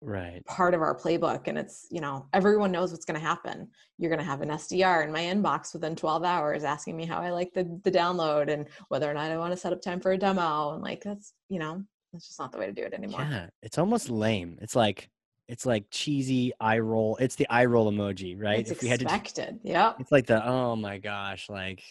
[0.00, 0.44] right.
[0.46, 3.68] part of our playbook and it's you know everyone knows what's going to happen.
[3.98, 7.18] You're going to have an sdr in my inbox within 12 hours asking me how
[7.18, 10.00] i like the, the download and whether or not i want to set up time
[10.00, 11.82] for a demo and like that's you know
[12.12, 13.26] that's just not the way to do it anymore.
[13.30, 14.58] Yeah it's almost lame.
[14.60, 15.10] It's like
[15.48, 18.60] it's like cheesy eye roll it's the eye roll emoji right?
[18.60, 19.04] It's if expected.
[19.04, 19.10] we
[19.40, 21.82] had to yeah it's like the oh my gosh like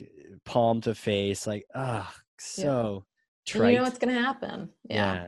[0.46, 3.06] palm to face like ah oh, so
[3.56, 3.68] yeah.
[3.68, 4.70] you know what's going to happen?
[4.90, 5.14] Yeah.
[5.14, 5.28] yeah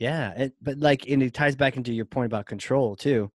[0.00, 3.30] yeah, it, but like, and it ties back into your point about control too.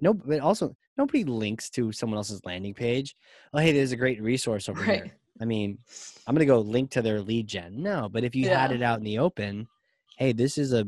[0.00, 3.14] No, but also nobody links to someone else's landing page.
[3.54, 5.04] Oh, hey, there's a great resource over right.
[5.04, 5.12] here.
[5.40, 5.78] I mean,
[6.26, 7.80] I'm gonna go link to their lead gen.
[7.80, 8.60] No, but if you yeah.
[8.60, 9.68] had it out in the open,
[10.18, 10.78] hey, this is a,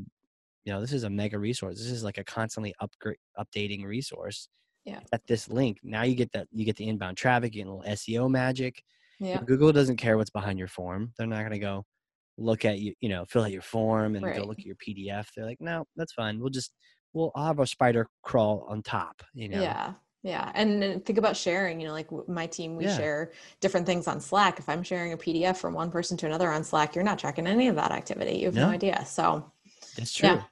[0.65, 1.79] you know, this is a mega resource.
[1.79, 4.49] This is like a constantly upgrade, updating resource.
[4.85, 4.99] Yeah.
[5.13, 7.73] At this link, now you get that you get the inbound traffic, you get a
[7.73, 8.83] little SEO magic.
[9.21, 9.41] Yeah.
[9.45, 11.13] Google doesn't care what's behind your form.
[11.17, 11.85] They're not gonna go,
[12.41, 14.37] look at you, you know, fill out your form and right.
[14.37, 15.27] go look at your PDF.
[15.37, 16.41] They're like, no, that's fine.
[16.41, 16.73] We'll just
[17.13, 19.23] we'll have a spider crawl on top.
[19.35, 19.61] You know.
[19.61, 19.93] Yeah.
[20.23, 20.53] Yeah.
[20.55, 22.97] And, and think about sharing, you know, like my team, we yeah.
[22.97, 24.59] share different things on Slack.
[24.59, 27.47] If I'm sharing a PDF from one person to another on Slack, you're not tracking
[27.47, 28.37] any of that activity.
[28.37, 29.03] You have no, no idea.
[29.07, 29.51] So
[29.97, 30.29] that's true.
[30.29, 30.43] Yeah.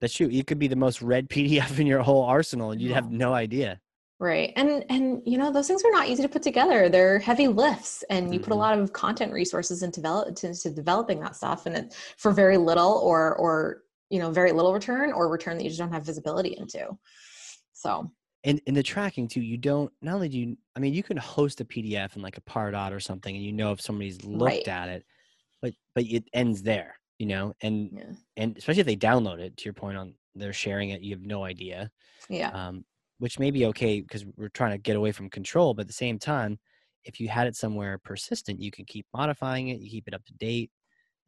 [0.00, 0.28] That's true.
[0.28, 3.18] You could be the most read PDF in your whole arsenal and you'd have mm-hmm.
[3.18, 3.80] no idea.
[4.22, 4.52] Right.
[4.54, 6.88] And and you know, those things are not easy to put together.
[6.88, 8.44] They're heavy lifts and you mm-hmm.
[8.44, 8.60] put a mm-hmm.
[8.60, 13.00] lot of content resources into develop into developing that stuff and it for very little
[13.02, 16.56] or or you know, very little return or return that you just don't have visibility
[16.56, 16.96] into.
[17.72, 18.12] So
[18.44, 21.16] and in the tracking too, you don't not only do you I mean you can
[21.16, 24.68] host a PDF in like a Pardot or something and you know if somebody's looked
[24.68, 24.68] right.
[24.68, 25.04] at it,
[25.60, 28.04] but but it ends there, you know, and yeah.
[28.36, 31.26] and especially if they download it, to your point on they're sharing it, you have
[31.26, 31.90] no idea.
[32.28, 32.50] Yeah.
[32.50, 32.84] Um,
[33.22, 35.74] which may be okay because we're trying to get away from control.
[35.74, 36.58] But at the same time,
[37.04, 40.24] if you had it somewhere persistent, you can keep modifying it, you keep it up
[40.24, 40.72] to date,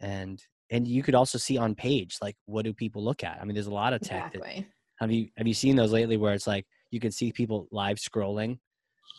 [0.00, 3.38] and and you could also see on page like what do people look at.
[3.40, 4.34] I mean, there's a lot of tech.
[4.34, 4.62] Exactly.
[4.62, 7.68] That, have you have you seen those lately where it's like you can see people
[7.70, 8.58] live scrolling?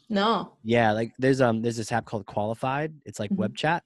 [0.09, 0.57] No.
[0.61, 2.93] Yeah, like there's um there's this app called Qualified.
[3.05, 3.39] It's like mm-hmm.
[3.39, 3.83] web chat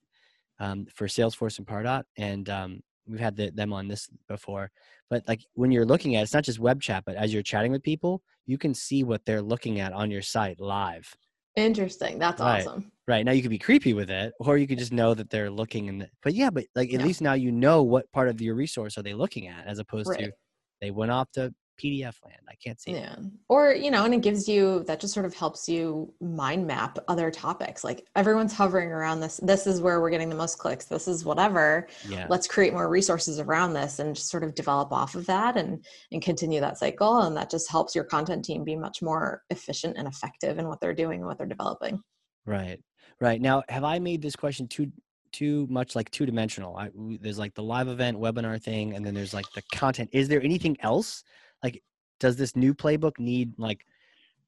[0.59, 4.71] um, for Salesforce and Pardot, and um, we've had the, them on this before.
[5.09, 7.71] But like when you're looking at, it's not just web chat, but as you're chatting
[7.71, 11.13] with people, you can see what they're looking at on your site live.
[11.55, 12.19] Interesting.
[12.19, 12.65] That's right.
[12.65, 12.91] awesome.
[13.07, 13.25] Right.
[13.25, 15.89] Now you could be creepy with it, or you could just know that they're looking
[15.89, 17.05] and but yeah, but like at yeah.
[17.05, 20.09] least now you know what part of your resource are they looking at as opposed
[20.09, 20.19] right.
[20.19, 20.31] to
[20.79, 22.41] they went off to PDF land.
[22.49, 22.91] I can't see.
[22.91, 23.13] Yeah.
[23.13, 23.19] It.
[23.47, 26.99] Or, you know, and it gives you that just sort of helps you mind map
[27.07, 27.83] other topics.
[27.83, 29.39] Like everyone's hovering around this.
[29.43, 30.85] This is where we're getting the most clicks.
[30.85, 31.87] This is whatever.
[32.07, 32.27] Yeah.
[32.29, 35.83] Let's create more resources around this and just sort of develop off of that and
[36.11, 37.21] and continue that cycle.
[37.21, 40.81] And that just helps your content team be much more efficient and effective in what
[40.81, 42.01] they're doing and what they're developing.
[42.45, 42.79] Right.
[43.21, 43.41] Right.
[43.41, 44.91] Now, have I made this question too
[45.31, 46.75] too much like two dimensional.
[46.75, 46.89] I,
[47.21, 50.09] there's like the live event webinar thing, and then there's like the content.
[50.13, 51.23] Is there anything else
[51.63, 51.81] like
[52.19, 53.85] does this new playbook need like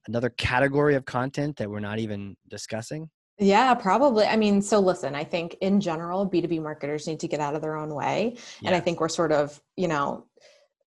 [0.06, 4.24] another category of content that we're not even discussing yeah, probably.
[4.26, 7.62] I mean, so listen, I think in general, B2B marketers need to get out of
[7.62, 8.36] their own way.
[8.60, 8.68] Yeah.
[8.68, 10.26] And I think we're sort of, you know,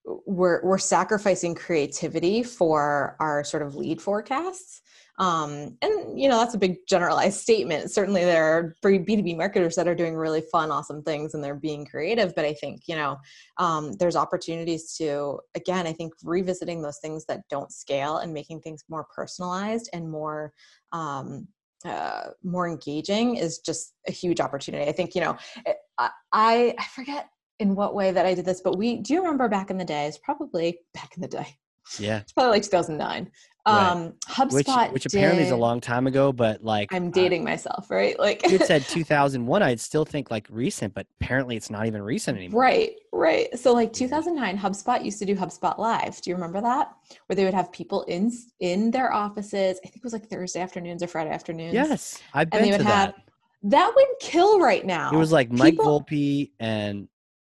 [0.06, 4.82] we're we're sacrificing creativity for our sort of lead forecasts.
[5.18, 7.90] Um, and you know that's a big generalized statement.
[7.90, 11.86] Certainly there are b2b marketers that are doing really fun awesome things and they're being
[11.86, 13.18] creative but i think you know
[13.58, 18.60] um, there's opportunities to again i think revisiting those things that don't scale and making
[18.60, 20.52] things more personalized and more
[20.92, 21.48] um,
[21.86, 24.90] uh, more engaging is just a huge opportunity.
[24.90, 28.62] I think you know eh, I, I forget in what way that I did this,
[28.62, 31.58] but we do you remember back in the days, probably back in the day.
[32.00, 32.20] Yeah.
[32.20, 33.32] It's probably like 2009.
[33.68, 37.12] Um, HubSpot, which, which apparently did, is a long time ago, but like I'm uh,
[37.12, 38.18] dating uh, myself, right?
[38.20, 42.38] Like you said 2001, I'd still think like recent, but apparently it's not even recent
[42.38, 42.62] anymore.
[42.62, 43.58] Right, right.
[43.58, 46.22] So like 2009, HubSpot used to do HubSpot Live.
[46.22, 46.92] Do you remember that?
[47.26, 49.80] Where they would have people in in their offices.
[49.84, 51.74] I think it was like Thursday afternoons or Friday afternoons.
[51.74, 53.16] Yes, I've been and they would have, that.
[53.64, 55.10] That would kill right now.
[55.12, 57.08] It was like Mike people, Volpe and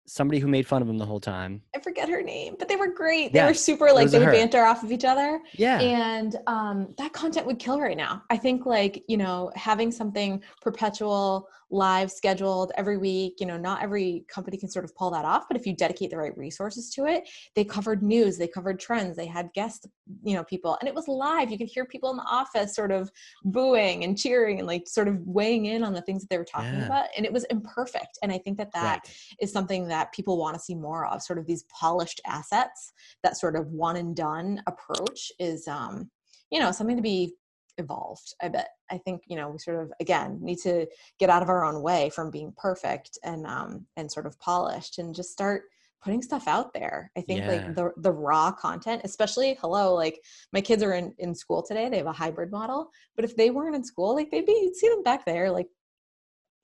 [0.07, 1.61] somebody who made fun of him the whole time.
[1.75, 3.31] I forget her name, but they were great.
[3.31, 4.31] They Yeah, were super like they would her.
[4.33, 5.41] banter off of each other.
[5.53, 5.79] Yeah.
[5.79, 8.23] And um, that content would kill right now.
[8.29, 13.81] I think like, you know, having something perpetual, live, scheduled every week, you know, not
[13.81, 16.89] every company can sort of pull that off, but if you dedicate the right resources
[16.95, 19.87] to it, they covered news, they covered trends, they had guest,
[20.23, 21.49] you know, people, and it was live.
[21.49, 23.09] You could hear people in the office sort of
[23.45, 26.43] booing and cheering and like sort of weighing in on the things that they were
[26.43, 26.85] talking Yeah.
[26.87, 27.05] about.
[27.15, 28.19] And it was imperfect.
[28.21, 29.15] And I think that that right.
[29.39, 33.37] is something that people want to see more of sort of these polished assets that
[33.37, 36.09] sort of one and done approach is um
[36.49, 37.33] you know something to be
[37.77, 40.85] evolved i bet i think you know we sort of again need to
[41.19, 44.97] get out of our own way from being perfect and um and sort of polished
[44.97, 45.63] and just start
[46.03, 47.47] putting stuff out there i think Yeah.
[47.47, 50.19] like the the raw content especially hello like
[50.51, 53.51] my kids are in in school today they have a hybrid model but if they
[53.51, 55.67] weren't in school like they'd be you'd see them back there like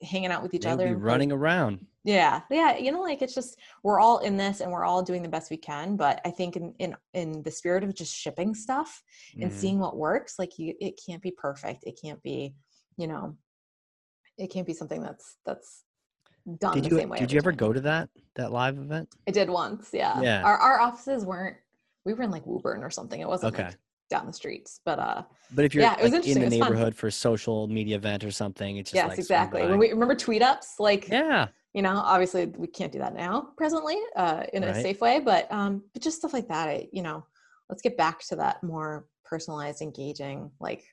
[0.02, 1.84] hanging out with each They'll other be and, like, running around.
[2.04, 5.22] yeah yeah you know like it's just we're all in this and we're all doing
[5.22, 8.54] the best we can but i think in in in the spirit of just shipping
[8.54, 9.02] stuff
[9.40, 9.54] and Mhm.
[9.54, 12.54] seeing what works like you it can't be perfect it can't be
[12.96, 13.36] you know
[14.36, 15.82] it can't be something that's that's
[16.58, 17.56] done Did the you same way did you ever time.
[17.58, 19.08] go to that that live event?
[19.26, 20.42] i did once yeah Yeah.
[20.44, 21.56] our, our offices weren't
[22.04, 23.64] we were in like woburn or something it wasn't Okay.
[23.64, 23.76] like
[24.08, 26.72] down the streets but uh But if you're Yeah, like, in the it was fun.
[26.72, 29.62] neighborhood for a social media event or something, it's just yes like exactly.
[29.62, 30.74] when we remember tweet ups?
[30.78, 34.82] Like yeah, you know obviously we can't do that now presently uh, in a Right.
[34.82, 37.24] safe way but um but just stuff like that I, you know
[37.68, 40.84] let's get back to that more personalized engaging like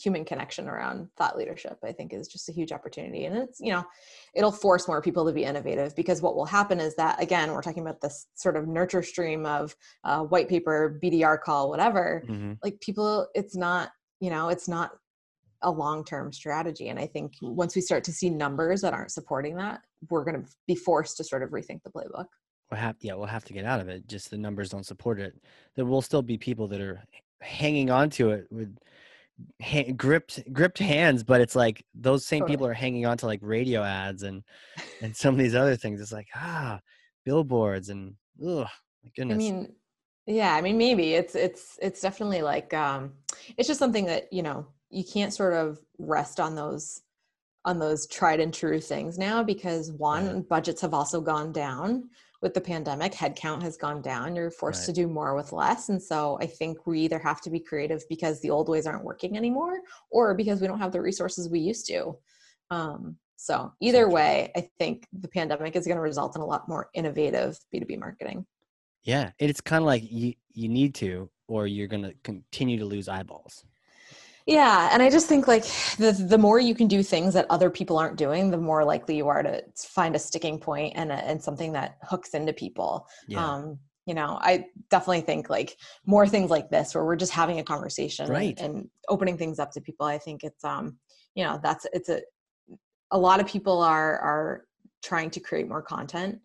[0.00, 3.24] human connection around thought leadership i think is just a huge opportunity.
[3.24, 3.84] And it's you know
[4.34, 7.62] it'll force more people to be innovative because what will happen is that again we're
[7.62, 12.22] talking about this sort of nurture stream of uh, white paper bdr call whatever.
[12.26, 14.92] Hmm like people it's not you know it's not
[15.62, 16.88] a long-term strategy.
[16.88, 19.80] And i think once we start to see numbers that aren't supporting that
[20.10, 22.26] we're going to be forced to sort of rethink the playbook.
[22.70, 24.06] We'll have yeah we'll have to get out of it.
[24.06, 25.34] Just the numbers don't support it.
[25.74, 27.02] There will still be people that are
[27.40, 28.76] hanging on to it with
[29.62, 33.40] ha- gripped gripped hands, but it's like those same people are hanging on to like
[33.42, 34.42] radio ads and
[35.02, 36.00] and some of these other things.
[36.00, 36.80] It's like ah
[37.24, 38.60] billboards and oh
[39.04, 39.34] my goodness.
[39.34, 39.72] i mean
[40.26, 43.12] yeah i mean maybe it's it's it's definitely like um
[43.58, 47.02] it's just something that you know you can't sort of rest on those
[47.66, 50.48] on those tried and true things now because one Right.
[50.48, 52.08] budgets have also gone down
[52.40, 54.94] with the pandemic headcount has gone down you're forced Right.
[54.94, 58.02] to do more with less and so i think we either have to be creative
[58.08, 61.60] because the old ways aren't working anymore or because we don't have the resources we
[61.60, 62.16] used to
[62.70, 66.68] um, so either way i think the pandemic is going to result in a lot
[66.68, 68.46] more innovative b2b marketing
[69.04, 73.08] yeah, it's kind of like you you need to, or you're gonna continue to lose
[73.08, 73.64] eyeballs.
[74.48, 75.64] Yeah, and I just think like
[75.98, 79.14] the the more you can do things that other people aren't doing, the more likely
[79.14, 83.06] you are to find a sticking point and a, and something that hooks into people.
[83.28, 87.32] Yeah, Um, you know, I definitely think like more things like this where we're just
[87.32, 88.58] having a conversation and- Right.
[88.60, 90.06] and, opening things up to people.
[90.06, 90.98] I think it's um,
[91.34, 92.20] you know, that's it's a
[93.10, 94.64] a lot of people are are
[95.02, 96.38] trying to create more content,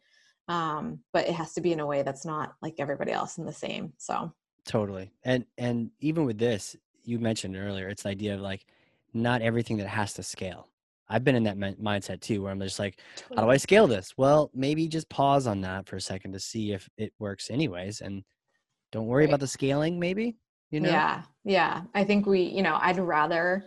[0.49, 3.45] um, but it has to be in a way that's not like everybody else in
[3.45, 3.93] the same.
[3.97, 4.33] So
[4.65, 5.11] totally.
[5.23, 8.65] And and even with this, you mentioned earlier, it's the idea of like
[9.13, 10.69] not everything that has to scale.
[11.09, 12.99] I've been in that min- mindset too, where I'm just like,
[13.35, 14.13] how do I scale this?
[14.17, 18.01] Well, maybe just pause on that for a second to see if it works anyways,
[18.01, 18.23] and
[18.91, 19.29] don't worry Right.
[19.31, 19.99] about the scaling.
[19.99, 20.35] Maybe
[20.71, 20.89] you know.
[20.89, 21.81] Yeah, yeah.
[21.93, 23.65] I think we, you know, I'd rather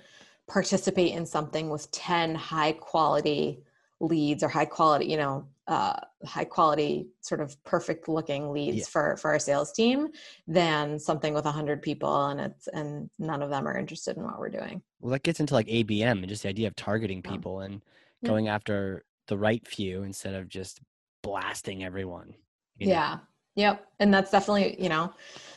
[0.49, 3.63] participate in something with 10 high quality
[4.01, 8.85] leads or high quality, you know, uh, high quality sort of perfect looking leads Yeah.
[8.85, 10.09] for for our sales team
[10.47, 14.39] than something with 100 people and it's and none of them are interested in what
[14.39, 14.81] we're doing.
[15.01, 17.31] Well, that gets into like ABM and just the idea of targeting Yeah.
[17.33, 17.83] people and
[18.23, 18.29] Yeah.
[18.29, 20.81] going after the right few instead of just
[21.23, 22.35] blasting everyone.
[22.79, 22.93] you know?
[22.93, 23.19] Yeah.
[23.57, 23.87] Yep.
[24.01, 25.13] And that's definitely, you know,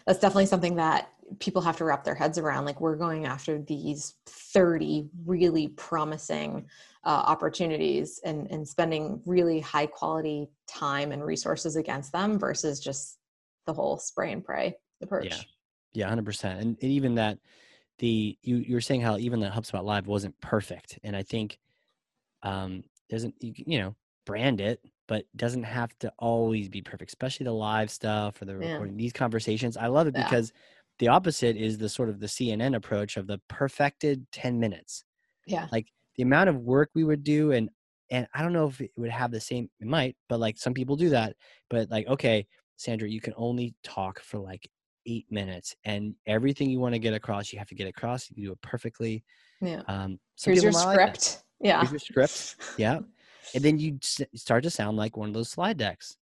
[0.05, 2.65] that's definitely something that people have to wrap their heads around.
[2.65, 6.65] Like we're going after these 30 really promising
[7.03, 13.19] uh, opportunities and, and spending really high quality time and resources against them versus just
[13.65, 15.25] the whole spray and pray approach.
[15.93, 16.59] Yeah, yeah hundred percent.
[16.59, 17.37] And and even that,
[17.99, 21.59] the you you were saying how even that HubSpot Live wasn't perfect, and I think,
[22.43, 27.43] um, doesn't you, you know brand it, but doesn't have to always be perfect, especially
[27.45, 28.73] the live stuff or the Yeah.
[28.73, 28.95] recording.
[28.95, 30.23] These conversations, I love it Yeah.
[30.23, 30.53] because
[30.99, 35.03] the opposite is the sort of the CNN approach of the perfected ten minutes.
[35.47, 35.67] Yeah.
[35.71, 37.69] Like the amount of work we would do, and
[38.11, 39.69] and I don't know if it would have the same.
[39.79, 41.35] It might, but like some people do that.
[41.69, 42.45] But like, okay,
[42.77, 44.69] Sandra, you can only talk for like
[45.05, 48.45] eight minutes and everything you want to get across you have to get across you
[48.47, 49.23] do it perfectly
[49.61, 49.81] Yeah.
[49.87, 51.43] um Here's your might like script.
[51.61, 51.79] Yeah.
[51.79, 52.99] Here's your script yeah
[53.55, 56.17] and then you start to sound like one of those slide decks.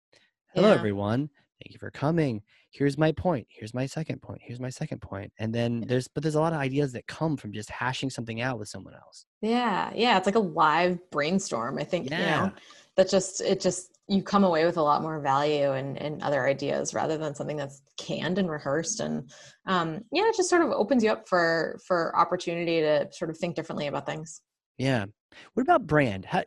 [0.55, 0.75] Hello, yeah.
[0.75, 1.31] everyone.
[1.62, 2.43] Thank you for coming.
[2.73, 3.47] Here's my point.
[3.51, 4.41] Here's my second point.
[4.43, 5.31] Here's my second point.
[5.39, 8.41] And then there's, but there's a lot of ideas that come from just hashing something
[8.41, 9.27] out with someone else.
[9.43, 9.93] Yeah.
[9.95, 10.16] Yeah.
[10.16, 11.79] It's like a live brainstorm.
[11.79, 12.18] I think, yeah.
[12.18, 12.53] you know,
[12.97, 16.47] that just, it just, you come away with a lot more value and, and other
[16.47, 19.01] ideas rather than something that's canned and rehearsed.
[19.01, 19.31] And
[19.66, 23.37] um, yeah, it just sort of opens you up for, for opportunity to sort of
[23.37, 24.41] think differently about things.
[24.79, 25.05] Yeah.
[25.53, 26.25] What about brand?
[26.25, 26.45] How,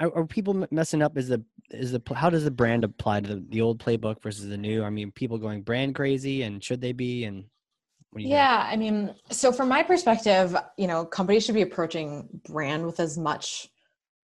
[0.00, 1.16] are, are people messing up?
[1.16, 4.48] Is the is the how does the brand apply to the, the old playbook versus
[4.48, 4.82] the new?
[4.82, 7.24] I mean, people going brand crazy, and should they be?
[7.24, 7.44] And
[8.16, 8.72] yeah, think?
[8.72, 13.18] I mean, so from my perspective, you know, companies should be approaching brand with as
[13.18, 13.68] much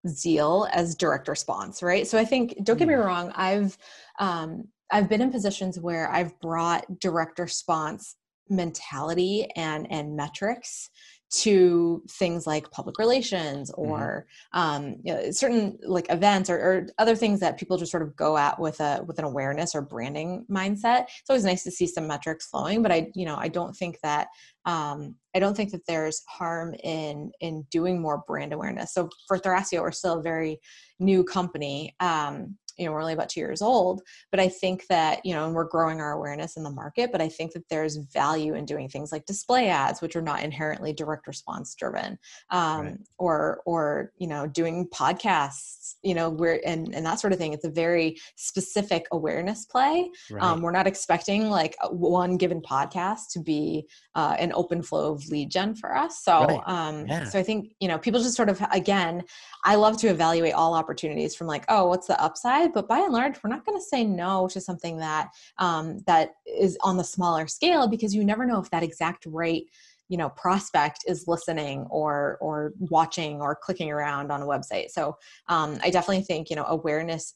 [0.09, 2.07] zeal as direct response, right?
[2.07, 3.05] So I think, don't get me mm.
[3.05, 3.77] wrong, I've
[4.19, 8.17] um, I've been in positions where I've brought direct response
[8.49, 10.91] mentality and and metrics
[11.31, 13.91] to things like public relations mm-hmm.
[13.91, 14.59] or mm-hmm.
[14.59, 18.17] um, you know, certain like events or, or, other things that people just sort of
[18.17, 21.05] go at with a with an awareness or branding mindset.
[21.05, 23.99] It's always nice to see some metrics flowing, but I you know I don't think
[24.03, 24.29] that
[24.65, 28.93] um, I don't think that there's harm in in doing more brand awareness.
[28.93, 30.59] So for Thrasio, we're still a very
[30.99, 31.95] new company.
[32.01, 35.45] Um, you know we're only about two years old but i think that you know
[35.47, 38.65] and we're growing our awareness in the market but i think that there's value in
[38.65, 42.19] doing things like display ads which are not inherently direct response driven
[42.51, 42.99] um, right.
[43.19, 47.53] or or you know doing podcasts you know where and and that sort of thing
[47.53, 50.43] it's a very specific awareness play right.
[50.43, 55.29] um, we're not expecting like one given podcast to be uh, an open flow of
[55.29, 56.61] lead gen for us so right.
[56.65, 57.25] um yeah.
[57.25, 59.23] so i think you know people just sort of again
[59.65, 63.13] i love to evaluate all opportunities from like oh what's the upside but by and
[63.13, 67.05] large, we're not going to say no to something that um, that is on the
[67.05, 69.65] smaller scale because you never know if that exact right
[70.11, 75.17] you know prospect is listening or or watching or clicking around on a website so
[75.49, 77.35] um, i definitely think you know awareness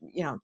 [0.00, 0.38] you know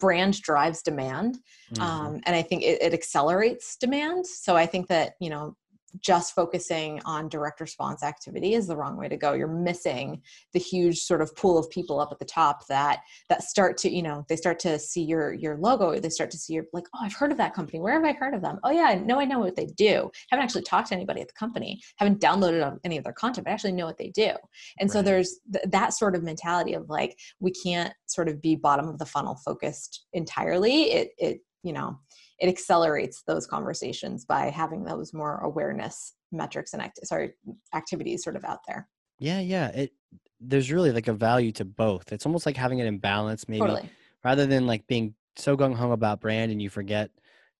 [0.00, 1.38] brand drives demand
[1.72, 1.82] mm-hmm.
[1.82, 5.56] um, and i think it, it, accelerates demand so i think that you know
[6.00, 9.32] just focusing on direct response activity is the wrong way to go.
[9.32, 10.22] You're missing
[10.52, 13.90] the huge sort of pool of people up at the top that that start to
[13.90, 15.98] you know they start to see your your logo.
[15.98, 17.80] They start to see your like oh i've heard of that company.
[17.80, 18.58] Where have i heard of them?
[18.64, 20.10] Oh yeah no i know what they do.
[20.30, 21.80] Haven't actually talked to anybody at the company.
[21.96, 24.30] Haven't downloaded any of their content but I actually know what they do.
[24.78, 24.90] And right.
[24.90, 28.88] so there's th- that sort of mentality of like we can't sort of be bottom
[28.88, 30.92] of the funnel focused entirely.
[30.92, 31.98] It it you know
[32.38, 37.32] it accelerates those conversations by having those more awareness metrics and act- sorry
[37.74, 39.92] activities sort of out there yeah yeah it
[40.40, 43.60] there's really like a value to both it's almost like having it in balance maybe
[43.60, 43.88] totally.
[44.24, 47.10] rather than like being so gung-ho about brand and you forget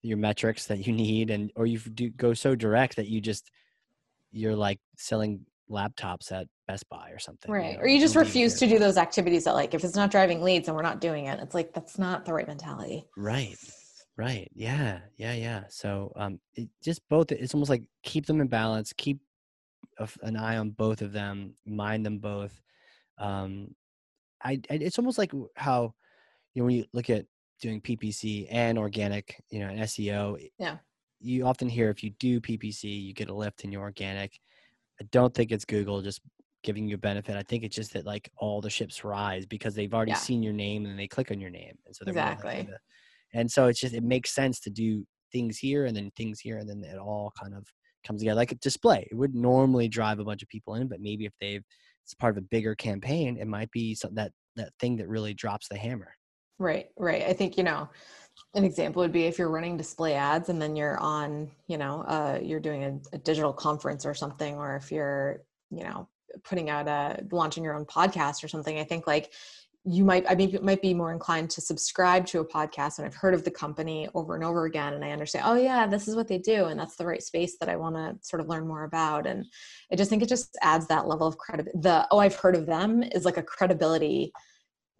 [0.02, 3.50] your metrics that you need and or you do go so direct that you just
[4.32, 7.50] you're like selling laptops at Best Buy or something.
[7.50, 7.72] Right.
[7.72, 10.10] You know, or you just refuse to do those activities that like if it's not
[10.10, 11.40] driving leads and we're not doing it.
[11.40, 13.06] It's like that's not the right mentality.
[13.16, 13.56] Right.
[14.16, 14.50] Right.
[14.54, 15.00] Yeah.
[15.16, 15.32] Yeah.
[15.32, 15.64] Yeah.
[15.68, 17.32] So um, it just both.
[17.32, 18.92] It's almost like keep them in balance.
[18.96, 19.20] Keep
[20.22, 21.54] an eye on both of them.
[21.64, 22.60] Mind them both.
[23.18, 23.74] Um,
[24.42, 25.94] I, I it's almost like how
[26.54, 27.26] you know when you look at
[27.60, 30.48] doing PPC and organic, you know, and SEO.
[30.58, 30.76] Yeah.
[31.20, 34.40] You often hear if you do PPC, you get a lift in your organic.
[35.00, 36.20] I don't think it's Google just
[36.64, 37.36] giving you a benefit.
[37.36, 40.18] I think it's just that like all the ships rise because they've already yeah.
[40.18, 42.68] seen your name and they click on your name, and so they're exactly
[43.32, 46.58] and so it's just it makes sense to do things here and then things here
[46.58, 47.66] and then it all kind of
[48.06, 49.06] comes together like a display.
[49.10, 51.64] It would normally drive a bunch of people in but maybe if they've
[52.04, 55.34] it's part of a bigger campaign it might be some, that that thing that really
[55.34, 56.14] drops the hammer.
[56.58, 57.22] Right right.
[57.22, 57.88] I think you know
[58.54, 62.02] an example would be if you're running display ads and then you're on you know
[62.02, 66.08] uh, you're doing a, a digital conference or something or if you're you know
[66.44, 69.32] putting out a launching your own podcast or something i think like
[69.84, 73.14] you might i mean might be more inclined to subscribe to a podcast and i've
[73.14, 76.14] heard of the company over and over again and i understand oh yeah this is
[76.14, 78.66] what they do and that's the right space that i want to sort of learn
[78.66, 79.44] more about and
[79.92, 82.66] i just think it just adds that level of credibility the oh i've heard of
[82.66, 84.32] them is like a credibility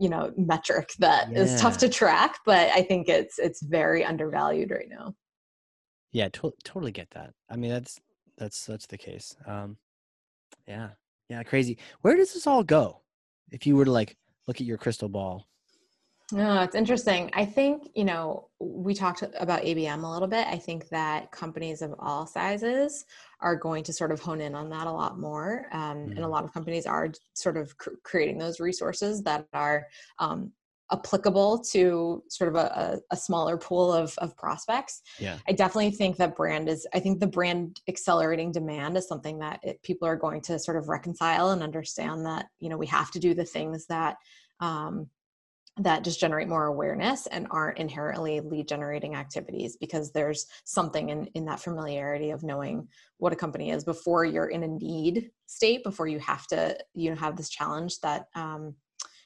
[0.01, 1.39] you know metric that yeah.
[1.39, 5.15] is tough to track but i think it's it's very undervalued right now.
[6.13, 7.33] Yeah to- totally get that.
[7.49, 8.01] I mean that's
[8.37, 9.37] that's that's the case.
[9.47, 9.77] Um
[10.67, 10.91] yeah
[11.29, 11.79] yeah crazy.
[12.03, 13.01] Where does this all go?
[13.51, 14.17] If you were to like
[14.47, 15.47] look at your crystal ball?
[16.33, 17.31] No, it's interesting.
[17.35, 20.47] I think, you know, we talked about ABM a little bit.
[20.47, 23.05] I think that companies of all sizes
[23.41, 25.67] are going to sort of hone in on that a lot more.
[25.73, 26.11] Um, mm-hmm.
[26.11, 26.31] And a mm-hmm.
[26.31, 29.87] lot of companies are sort of cr- creating those resources that are
[30.19, 30.53] um,
[30.93, 35.03] applicable to sort of a, a, smaller pool of, of prospects.
[35.19, 35.39] Yeah.
[35.49, 39.61] I definitely think that brand is, I think the brand accelerating demand is something that
[39.63, 43.11] it, people are going to sort of reconcile and understand that, you know, we have
[43.13, 44.17] to do the things that
[44.61, 45.09] um,
[45.79, 51.25] that just generate more awareness and aren't inherently lead generating activities because there's something in,
[51.35, 52.87] in that familiarity of knowing
[53.17, 57.09] what a company is before you're in a need state before you have to you
[57.09, 58.75] know have this challenge that um,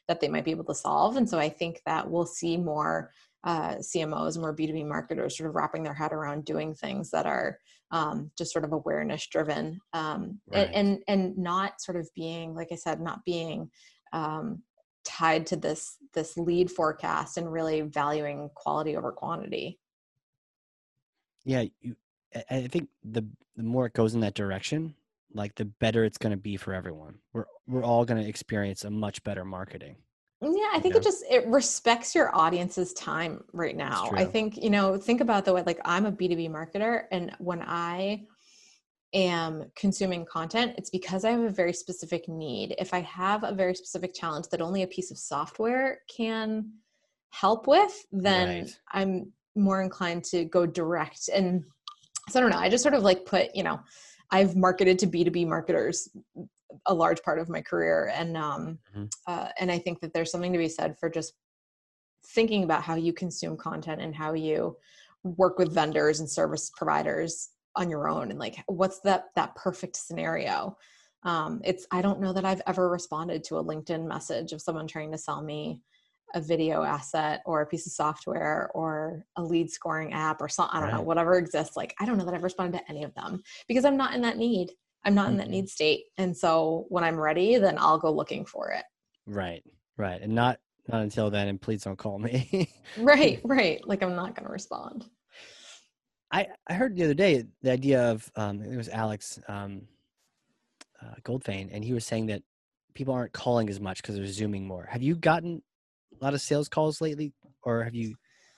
[0.08, 3.10] that they might be able to solve and so i think that we'll see more
[3.44, 7.58] uh, cmos more b2b marketers sort of wrapping their head around doing things that are
[7.92, 10.68] um, just sort of awareness driven um, right.
[10.74, 13.70] and, and and not sort of being like i said not being
[14.12, 14.62] um,
[15.04, 19.78] tied to this this lead forecast and really valuing quality over quantity
[21.44, 21.94] yeah you,
[22.50, 23.24] i think the
[23.56, 24.94] the more it goes in that direction
[25.36, 28.84] like the better it's going to be for everyone we're we're all going to experience
[28.84, 29.96] a much better marketing
[30.42, 31.00] yeah i think know?
[31.00, 35.44] it just it respects your audience's time right now i think you know think about
[35.44, 38.20] the way like i'm a b2b marketer and when i
[39.16, 42.74] am consuming content, it's because I have a very specific need.
[42.78, 46.70] If I have a very specific challenge that only a piece of software can
[47.30, 48.78] help with, then right.
[48.92, 51.30] I'm more inclined to go direct.
[51.34, 51.64] And
[52.28, 53.80] so I don't know, I just sort of like put, you know,
[54.30, 56.08] I've marketed to B2B marketers
[56.86, 58.12] a large part of my career.
[58.14, 59.04] And um mm-hmm.
[59.26, 61.34] uh, and I think that there's something to be said for just
[62.28, 64.76] thinking about how you consume content and how you
[65.22, 69.96] work with vendors and service providers on your own and like what's that that perfect
[69.96, 70.76] scenario
[71.24, 74.86] um, it's i don't know that i've ever responded to a linkedin message of someone
[74.86, 75.82] trying to sell me
[76.36, 80.76] a video asset or a piece of software or a lead scoring app or something
[80.76, 80.96] i don't right.
[80.96, 83.86] know whatever exists like i don't know that i've responded to any of them because
[83.86, 84.70] i'm not in that need
[85.04, 85.32] i'm not mm-hmm.
[85.32, 85.52] in that mm-hmm.
[85.52, 88.84] need state and so when i'm ready then i'll go looking for it
[89.26, 89.64] right
[89.96, 90.58] right and not
[90.88, 92.68] not until then and please don't call me
[92.98, 95.06] right right like i'm not going to respond
[96.32, 99.82] I, I heard the other day the idea of um, it was Alex um,
[101.00, 102.42] uh, Goldfayn, and he was saying that
[102.94, 104.88] people aren't calling as much because they're zooming more.
[104.90, 105.62] Have you gotten
[106.20, 108.14] a lot of sales calls lately, or have you?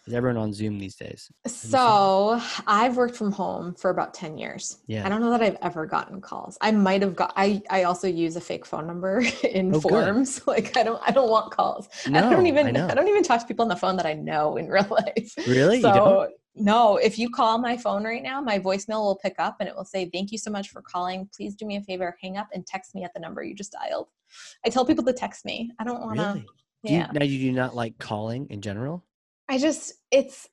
[0.06, 1.30] Is everyone on Zoom these days?
[1.46, 4.78] So I've worked from home for about ten years.
[4.86, 6.56] Yeah, I don't know that I've ever gotten calls.
[6.62, 7.34] I might have got.
[7.36, 10.38] I I also use a fake phone number in oh, forms.
[10.38, 10.48] Good.
[10.48, 11.88] Like I don't I don't want calls.
[12.08, 14.06] No, I don't even I, I, don't even talk to people on the phone that
[14.06, 15.34] I know in real life.
[15.46, 15.82] Really?
[15.82, 16.28] So
[16.60, 19.76] no, if you call my phone right now, my voicemail will pick up and it
[19.76, 21.28] will say, Thank you so much for calling.
[21.34, 23.72] Please do me a favor, hang up and text me at the number you just
[23.72, 24.08] dialed.
[24.64, 25.70] I tell people to text me.
[25.78, 26.44] I don't want to.
[26.84, 26.96] Really?
[26.96, 27.08] Yeah.
[27.12, 29.04] You, now, you do not like calling in general?
[29.48, 30.48] I just, it's,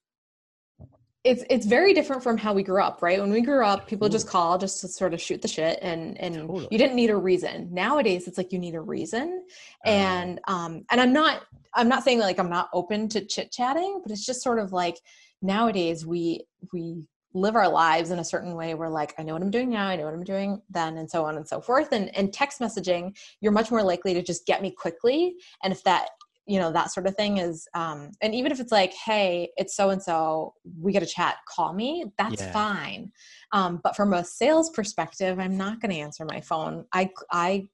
[1.26, 3.20] it's it's very different from how we grew up, right?
[3.20, 6.18] When we grew up, people just call just to sort of shoot the shit, and
[6.22, 6.68] and totally.
[6.70, 7.74] you didn't need a reason.
[7.74, 9.44] Nowadays, it's like you need a reason,
[9.86, 11.42] uh, and um and I'm not
[11.74, 14.72] I'm not saying like I'm not open to chit chatting, but it's just sort of
[14.72, 15.00] like
[15.42, 19.42] nowadays we we live our lives in a certain way we're like i know what
[19.42, 21.90] i'm doing now i know what i'm doing then and so on and so forth
[21.92, 25.84] and and text messaging you're much more likely to just get me quickly and if
[25.84, 26.08] that
[26.48, 29.76] you know that sort of thing is um and even if it's like hey it's
[29.76, 32.52] so and so we get a chat call me that's yeah.
[32.52, 33.12] fine
[33.52, 37.68] um but from a sales perspective i'm not going to answer my phone i i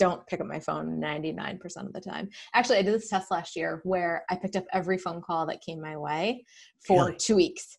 [0.00, 2.30] don't pick up my phone 99% of the time.
[2.54, 5.60] Actually, I did this test last year where I picked up every phone call that
[5.60, 6.46] came my way
[6.86, 7.16] for really?
[7.18, 7.76] two weeks,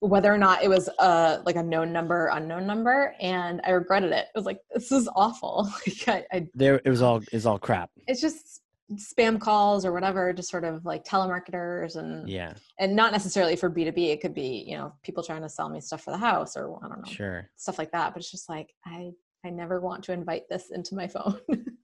[0.00, 4.12] whether or not it was a like a known number, unknown number, and I regretted
[4.12, 4.26] it.
[4.34, 5.68] It was like this is awful.
[5.86, 7.90] like I, I, there, it was all is all crap.
[8.06, 8.62] It's just
[8.94, 13.68] spam calls or whatever, just sort of like telemarketers and yeah, and not necessarily for
[13.68, 14.10] B two B.
[14.10, 16.76] It could be you know people trying to sell me stuff for the house or
[16.84, 18.12] I don't know, sure, stuff like that.
[18.12, 19.10] But it's just like I
[19.44, 21.40] I never want to invite this into my phone.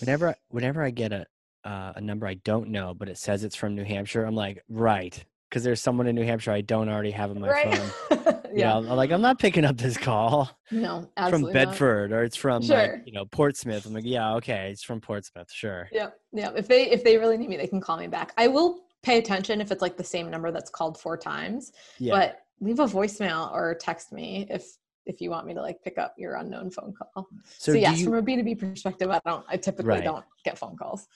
[0.00, 1.26] whenever whenever I get a
[1.64, 4.62] uh, a number I don't know, but it says it's from New Hampshire, I'm like,
[4.68, 7.76] right, because there's someone in New Hampshire I don't already have on my right.
[7.76, 8.42] phone.
[8.54, 10.50] yeah, I'm like, I'm not picking up this call.
[10.70, 12.16] No, from Bedford not.
[12.16, 12.76] or it's from sure.
[12.76, 13.84] like, you know Portsmouth.
[13.84, 15.90] I'm like, yeah, okay, it's from Portsmouth, sure.
[15.92, 16.52] Yeah, yeah.
[16.56, 18.32] If they if they really need me, they can call me back.
[18.38, 21.72] I will pay attention if it's like the same number that's called four times.
[21.98, 22.14] Yeah.
[22.14, 25.98] But leave a voicemail or text me if if you want me to like pick
[25.98, 27.28] up your unknown phone call.
[27.58, 30.04] So, so yes, you, from a B2B perspective, I don't I typically right.
[30.04, 31.06] don't get phone calls.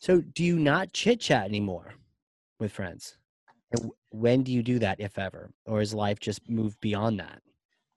[0.00, 1.94] So do you not chit chat anymore
[2.60, 3.16] with friends?
[3.72, 5.50] And when do you do that, if ever?
[5.66, 7.42] Or has life just moved beyond that?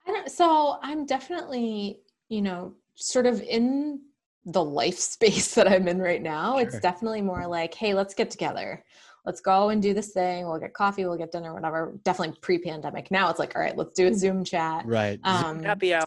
[0.07, 1.99] I don't, so I'm definitely,
[2.29, 4.01] you know, sort of in
[4.45, 6.53] the life space that I'm in right now.
[6.53, 6.67] Sure.
[6.67, 8.83] It's definitely more like, hey, let's get together
[9.25, 10.47] let's go and do this thing.
[10.47, 11.93] We'll get coffee, we'll get dinner, whatever.
[12.03, 13.11] Definitely pre-pandemic.
[13.11, 14.85] Now it's like, all right, let's do a Zoom chat.
[14.85, 15.19] Right.
[15.23, 16.05] Um, Zoom happy hour.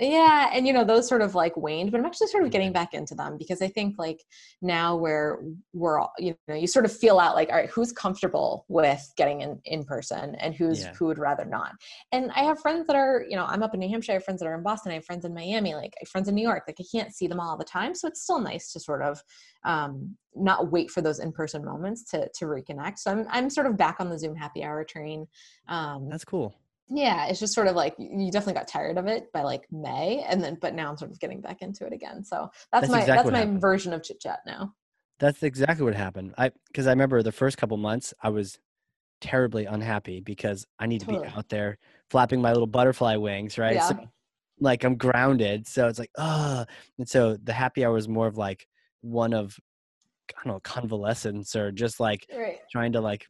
[0.00, 2.72] Yeah and you know those sort of like waned but i'm actually sort of getting
[2.72, 4.24] back into them because i think like
[4.62, 5.40] now where
[5.72, 9.12] we're all you know you sort of feel out like all right who's comfortable with
[9.16, 10.94] getting in in person and who's yeah.
[10.94, 11.72] who would rather not?
[12.12, 14.24] And i have friends that are you know i'm up in new hampshire i have
[14.24, 16.34] friends that are in boston i have friends in miami like I have friends in
[16.34, 18.80] new york like i can't see them all the time so it's still nice to
[18.80, 19.22] sort of
[19.64, 23.76] um not wait for those in-person moments to to reconnect so i'm i'm sort of
[23.76, 25.26] back on the zoom happy hour train
[25.68, 26.54] um that's cool
[26.90, 30.24] yeah it's just sort of like you definitely got tired of it by like may
[30.28, 32.24] and then but now i'm sort of getting back into it again.
[32.24, 34.74] So that's, that's my exactly that's my version of chit chat now.
[35.18, 36.34] That's exactly what happened.
[36.36, 38.58] I because i remember the first couple months i was
[39.20, 41.26] terribly unhappy because i need totally.
[41.26, 41.78] to be out there
[42.10, 43.76] flapping my little butterfly wings right?
[43.76, 43.88] Yeah.
[43.88, 43.98] so
[44.60, 45.66] like i'm grounded.
[45.66, 46.64] So it's like uh
[46.98, 48.66] and so the happy hour was more of like
[49.02, 49.56] one of
[50.30, 52.58] i don't know convalescence or just like right.
[52.70, 53.26] trying to like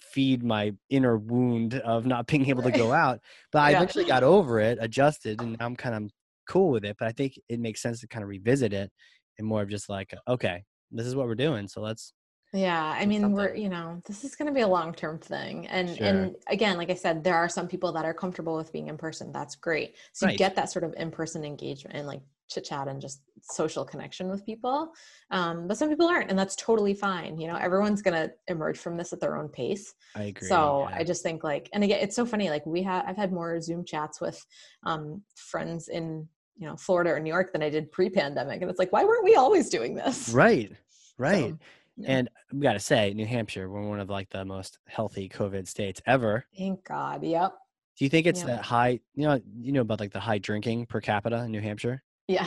[0.00, 3.20] feed my inner wound of not being able to go out.
[3.52, 6.10] But I eventually got over it, adjusted, and now I'm kind of
[6.48, 6.96] cool with it.
[6.98, 8.90] But I think it makes sense to kind of revisit it
[9.38, 11.68] and more of just like, okay, this is what we're doing.
[11.68, 12.12] So let's
[12.52, 13.36] yeah i mean something.
[13.36, 16.06] we're you know this is going to be a long term thing and sure.
[16.06, 18.96] and again like i said there are some people that are comfortable with being in
[18.96, 20.32] person that's great so right.
[20.32, 23.84] you get that sort of in person engagement and like chit chat and just social
[23.84, 24.92] connection with people.
[25.30, 27.38] Um, but some people aren't, and that's totally fine.
[27.38, 29.94] You know, everyone's gonna emerge from this at their own pace.
[30.14, 30.48] I agree.
[30.48, 30.96] So yeah.
[30.96, 32.50] I just think like, and again, it's so funny.
[32.50, 34.44] Like we have, I've had more Zoom chats with
[34.84, 36.28] um, friends in
[36.58, 39.24] you know Florida or New York than I did pre-pandemic, and it's like, why weren't
[39.24, 40.30] we always doing this?
[40.30, 40.72] Right.
[41.18, 41.50] Right.
[41.50, 41.58] So,
[41.98, 42.06] yeah.
[42.08, 45.68] And we got to say, New Hampshire, we're one of like the most healthy COVID
[45.68, 46.46] states ever.
[46.56, 47.22] Thank God.
[47.22, 47.52] Yep.
[47.98, 48.48] Do you think it's yep.
[48.48, 49.00] that high?
[49.14, 52.02] You know, you know about like the high drinking per capita in New Hampshire.
[52.30, 52.46] Yeah.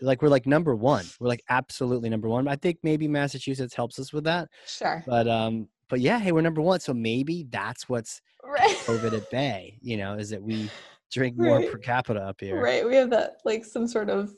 [0.00, 1.04] like we're like number one.
[1.20, 2.48] We're like absolutely number one.
[2.48, 4.48] I think maybe Massachusetts helps us with that.
[4.66, 5.02] Sure.
[5.06, 6.80] But um, but yeah, hey, we're number one.
[6.80, 8.76] So maybe that's what's right.
[8.86, 9.78] COVID at bay.
[9.82, 10.70] You know, is that we
[11.12, 11.72] drink more right.
[11.72, 12.60] per capita up here.
[12.60, 12.86] Right.
[12.86, 14.34] We have that like some sort of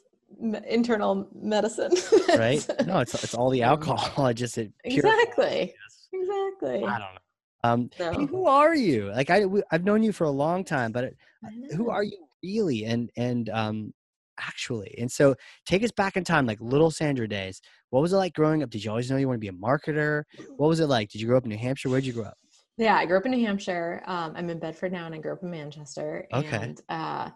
[0.68, 1.92] internal medicine.
[2.36, 2.66] right.
[2.86, 4.26] No, it's it's all the um, alcohol.
[4.26, 5.74] I just it exactly.
[6.12, 6.84] Exactly.
[6.84, 7.20] I don't know.
[7.62, 8.12] Um, no.
[8.12, 9.12] hey, who are you?
[9.12, 11.12] Like I, I've known you for a long time, but
[11.76, 12.84] who are you really?
[12.84, 13.92] And and um,
[14.40, 14.94] actually.
[14.98, 15.34] And so
[15.66, 17.60] take us back in time, like little Sandra days.
[17.90, 18.70] What was it like growing up?
[18.70, 20.24] Did you always know you want to be a marketer?
[20.56, 21.10] What was it like?
[21.10, 21.88] Did you grow up in New Hampshire?
[21.88, 22.36] Where'd you grow up?
[22.76, 24.02] Yeah, I grew up in New Hampshire.
[24.06, 26.26] Um, I'm in Bedford now, and I grew up in Manchester.
[26.32, 26.56] Okay.
[26.56, 27.30] And uh,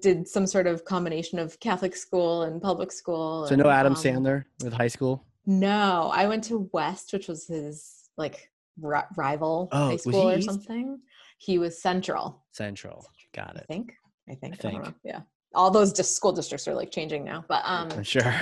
[0.00, 3.46] did some sort of combination of Catholic school and public school.
[3.46, 5.24] So and, no Adam um, Sandler with high school.
[5.46, 8.50] No, I went to West, which was his like
[8.82, 11.00] r- rival oh, high school or something.
[11.38, 12.44] He was Central.
[12.52, 13.64] Central, got it.
[13.68, 13.94] I think.
[14.28, 14.54] I think.
[14.54, 14.86] I think.
[14.86, 15.20] I yeah
[15.58, 18.34] all those just school districts are like changing now but um sure.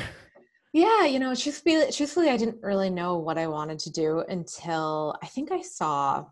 [0.72, 5.16] Yeah you know truthfully truthfully i didn't really know what i wanted to do until
[5.22, 6.22] i think i saw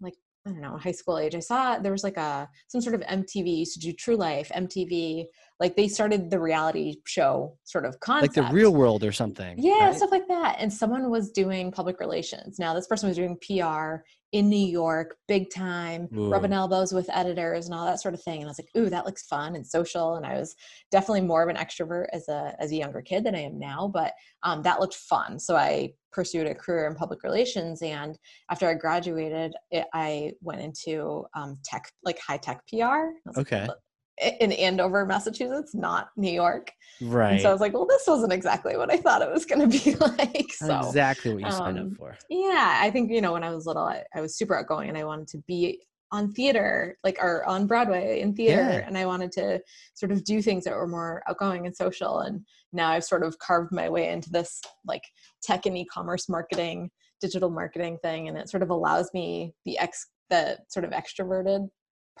[0.00, 0.14] like
[0.46, 3.02] i don't know high school age i saw there was like a some sort of
[3.02, 5.26] mtv used to do true life mtv
[5.60, 9.54] like they started the reality show sort of concept like the real world or something
[9.58, 9.94] yeah right?
[9.94, 12.58] stuff like that and someone was doing public relations.
[12.58, 14.02] Now this person was doing pr
[14.32, 16.30] in New York, big time, Ooh.
[16.30, 18.40] rubbing elbows with editors and all that sort of thing.
[18.40, 20.16] And I was like, ooh, that looks fun and social.
[20.16, 20.54] And I was
[20.90, 23.90] definitely more of an extrovert as a as a younger kid than I am now,
[23.92, 24.12] but
[24.42, 25.38] um, that looked fun.
[25.38, 27.82] So I pursued a career in public relations.
[27.82, 28.18] And
[28.50, 33.38] after I graduated, it, I went into um, tech, like high tech PR.
[33.38, 33.66] Okay.
[33.66, 33.76] Like,
[34.20, 36.72] in Andover, Massachusetts, not New York.
[37.00, 37.32] Right.
[37.32, 39.68] And so I was like, well, this wasn't exactly what I thought it was going
[39.68, 40.52] to be like.
[40.52, 42.16] So exactly what you um, signed up um, for.
[42.28, 44.98] Yeah, I think you know when I was little, I, I, was super outgoing, and
[44.98, 45.80] I wanted to be
[46.12, 48.86] on theater, like or on Broadway in theater, yeah.
[48.86, 49.60] and I wanted to
[49.94, 52.20] sort of do things that were more outgoing and social.
[52.20, 55.02] And now I've sort of carved my way into this like
[55.42, 56.90] tech and e-commerce marketing,
[57.20, 61.68] digital marketing thing, and it sort of allows me the ex the sort of extroverted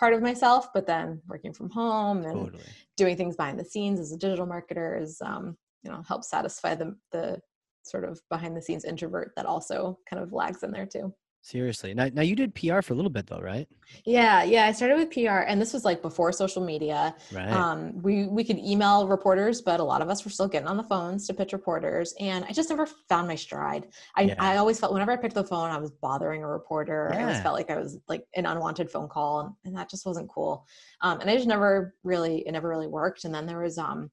[0.00, 2.64] part of myself but then working from home and totally.
[2.96, 6.74] doing things behind the scenes as a digital marketer is um, you know help satisfy
[6.74, 7.38] the the
[7.82, 11.94] sort of behind the scenes introvert that also kind of lags in there too Seriously.
[11.94, 13.66] Now, now you did PR for a little bit though, right?
[14.04, 14.66] Yeah, yeah.
[14.66, 17.14] I started with PR, and this was like before social media.
[17.32, 17.50] Right.
[17.50, 20.76] Um, we we could email reporters, but a lot of us were still getting on
[20.76, 23.88] the phones to pitch reporters, and I just never found my stride.
[24.16, 24.34] I yeah.
[24.38, 27.08] I always felt whenever I picked the phone, I was bothering a reporter.
[27.10, 27.20] Yeah.
[27.20, 30.28] I always felt like I was like an unwanted phone call, and that just wasn't
[30.28, 30.66] cool.
[31.00, 33.24] Um, and I just never really it never really worked.
[33.24, 34.10] And then there was um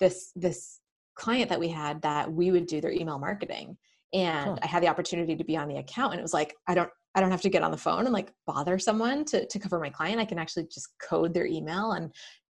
[0.00, 0.80] this this
[1.14, 3.76] client that we had that we would do their email marketing
[4.12, 4.56] and huh.
[4.62, 6.90] i had the opportunity to be on the account and it was like i don't
[7.14, 9.78] i don't have to get on the phone and like bother someone to, to cover
[9.78, 12.12] my client i can actually just code their email and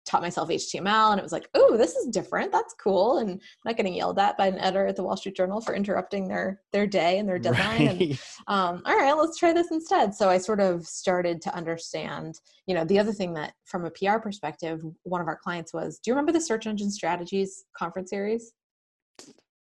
[0.10, 2.52] taught myself HTML and it was like, oh, this is different.
[2.52, 3.20] That's cool.
[3.20, 5.76] And I'm not getting yelled at by an editor at the Wall Street Journal for
[5.76, 7.88] interrupting their their day and their deadline.
[7.88, 8.02] Right.
[8.02, 10.16] And um, all right, let's try this instead.
[10.16, 13.92] So I sort of started to understand, you know, the other thing that from a
[13.92, 18.10] PR perspective, one of our clients was, do you remember the search engine strategies conference
[18.10, 18.54] series?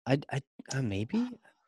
[0.06, 0.42] I, I
[0.74, 1.28] uh, maybe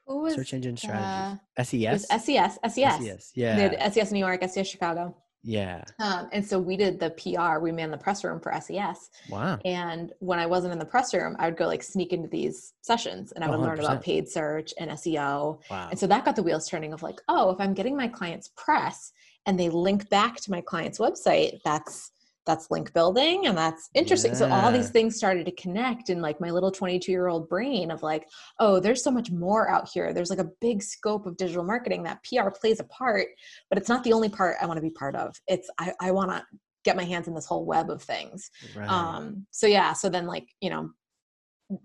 [0.10, 1.40] Who was search engine strategies.
[1.56, 2.08] uh, SES.
[2.10, 2.74] SES, SES.
[2.74, 3.32] SES.
[3.36, 3.56] They Yeah.
[3.56, 5.16] had SES New York, SES Chicago.
[5.44, 5.84] Yeah.
[6.00, 9.12] Um, and so we did the PR, we manned the press room for SES.
[9.30, 9.60] Wow.
[9.64, 12.74] And when I wasn't in the press room, I would go like sneak into these
[12.82, 15.60] sessions and I Oh, would learn about paid search and SEO.
[15.70, 15.88] Wow.
[15.92, 18.50] And so that got the wheels turning of like, oh, if I'm getting my clients
[18.58, 19.14] press
[19.46, 22.12] and they link back to my client's website, that's
[22.46, 24.34] that's link building and that's interesting.
[24.34, 27.92] So all these things started to connect in like my little 22 year old brain
[27.92, 28.28] of like,
[28.60, 30.14] oh, there's so much more out here.
[30.14, 33.28] There's like a big scope of digital marketing that PR plays a part,
[33.70, 35.36] but it's not the only part I want to be part of.
[35.48, 36.44] It's I, I want to
[36.86, 38.50] get my hands in this whole web of things.
[38.76, 38.90] right.
[38.90, 40.90] Um, so yeah, so then like, you know,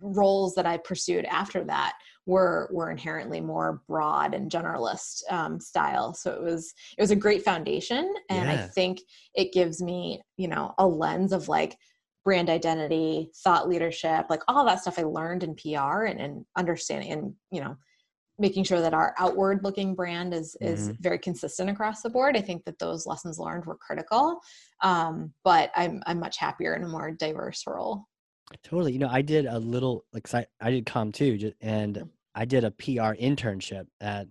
[0.00, 1.94] roles that I pursued after that
[2.26, 6.14] were were inherently more broad and generalist um, style.
[6.14, 9.00] So it was it was a great foundation, and I think
[9.34, 11.76] it gives me you know a lens of like
[12.24, 17.12] brand identity, thought leadership, like all that stuff I learned in PR and, and understanding
[17.12, 17.76] and you know
[18.38, 20.96] making sure that our outward looking brand is is Mhm.
[21.00, 22.36] very consistent across the board.
[22.36, 24.40] I think that those lessons learned were critical.
[24.80, 28.06] Um, but I'm I'm much happier in a more diverse role.
[28.62, 28.92] Totally.
[28.92, 32.44] You know, I did a little like I, I did com too, ju- and I
[32.44, 34.26] did a PR internship at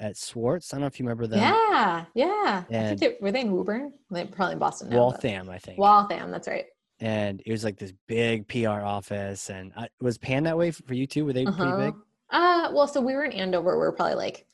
[0.00, 0.72] at Schwartz.
[0.72, 1.36] I don't know if you remember that.
[1.36, 2.64] Yeah, yeah.
[2.68, 3.92] I think they, were they in Woburn?
[4.10, 4.96] They probably in Boston now.
[4.98, 5.78] Waltham, I think.
[5.78, 6.66] Waltham, that's right.
[7.00, 9.50] and it was like this big PR office.
[9.50, 11.24] And I, was Pan that way for you too?
[11.24, 11.76] Were they pretty Uh-huh.
[11.86, 11.94] big?
[12.30, 13.72] Uh, well, so we were in Andover.
[13.74, 14.46] We were probably like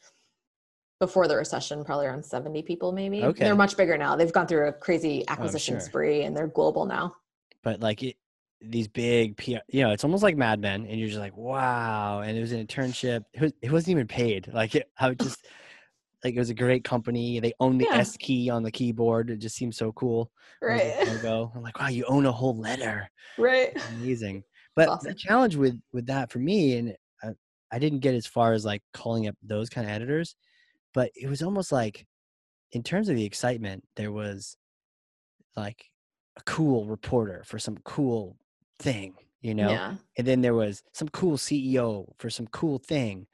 [1.00, 3.24] before the recession, probably around seventy people, maybe.
[3.24, 3.44] Okay.
[3.44, 4.16] They're much bigger now.
[4.16, 5.80] They've gone through a crazy acquisition sure.
[5.80, 7.16] spree, and they're global now.
[7.62, 8.16] But like it,
[8.62, 12.20] these big PR, you know, it's almost like Mad Men, and you're just like, wow.
[12.20, 13.24] And it was an internship.
[13.32, 14.48] It, was, it wasn't even paid.
[14.52, 15.46] Like it, I would just
[16.24, 17.40] like it was a great company.
[17.40, 17.98] They own the Yeah.
[17.98, 19.30] S key on the keyboard.
[19.30, 20.30] It just seemed so cool.
[20.60, 21.50] Right, Logo.
[21.54, 23.08] I'm like, wow, you own a whole letter.
[23.38, 23.70] right.
[23.92, 24.44] amazing
[24.76, 25.08] but awesome.
[25.10, 26.94] the challenge with with that for me and
[27.24, 27.28] I,
[27.72, 30.36] I didn't get as far as like calling up those kind of editors
[30.94, 32.06] but it was almost like
[32.72, 34.56] in terms of the excitement there was
[35.56, 35.86] like
[36.36, 38.36] a cool reporter for some cool
[38.80, 43.26] thing you know Yeah, and then there was some cool ceo for some cool thing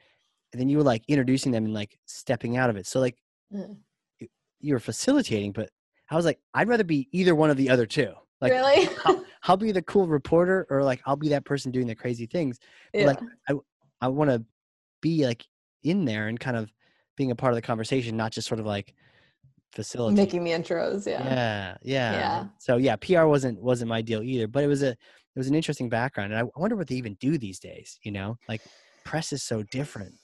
[0.52, 3.16] and then you were like introducing them and like stepping out of it so like
[3.54, 3.76] Mm.
[4.18, 4.26] you,
[4.58, 5.70] you were facilitating but
[6.10, 8.88] i was like i'd rather be either one of the other two like really.
[9.04, 12.26] I'll, I'll be the cool reporter or like I'll be that person doing the crazy
[12.26, 12.58] things.
[12.92, 13.06] But, yeah.
[13.06, 13.18] Like
[13.48, 13.54] I
[14.00, 14.44] I want to
[15.00, 15.46] be like
[15.84, 16.70] in there and kind of
[17.16, 18.94] being a part of the conversation, not just sort of like
[19.72, 20.42] facilitating.
[20.42, 21.06] Making the intros.
[21.06, 21.22] Yeah.
[21.24, 22.12] yeah, yeah.
[22.12, 22.44] Yeah.
[22.58, 24.96] So yeah, PR wasn't wasn't my deal either, but it was a
[25.36, 27.98] it was an interesting background, and I wonder what they even do these days.
[28.02, 28.62] You know, like
[29.04, 30.14] press is so different.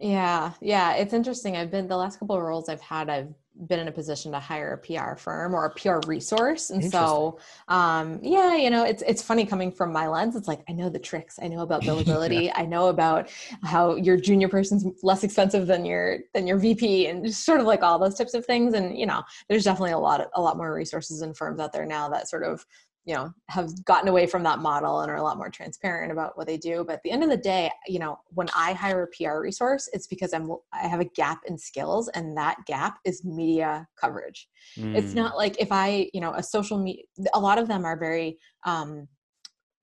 [0.00, 1.56] Yeah, yeah, it's interesting.
[1.56, 3.10] I've been the last couple of roles I've had.
[3.10, 3.28] I've
[3.68, 7.38] been in a position to hire a PR firm or a PR resource, and so,
[7.68, 10.34] um, yeah, you know, it's it's funny coming from my lens.
[10.34, 11.38] It's like I know the tricks.
[11.42, 12.50] I know about billability.
[12.54, 13.28] I know about
[13.62, 17.66] how your junior person's less expensive than your than your VP, and just sort of
[17.66, 18.72] like all those types of things.
[18.72, 21.74] And you know, there's definitely a lot of, a lot more resources and firms out
[21.74, 22.64] there now that sort of
[23.04, 26.36] you know have gotten away from that model and are a lot more transparent about
[26.36, 26.84] what they do.
[26.86, 29.88] But at the end of the day you know when i hire a pr resource
[29.92, 34.48] it's because i'm i have a gap in skills and that gap is media coverage.
[34.94, 37.84] It's Mm, not like if i you know a social media a lot of them
[37.84, 39.08] are very um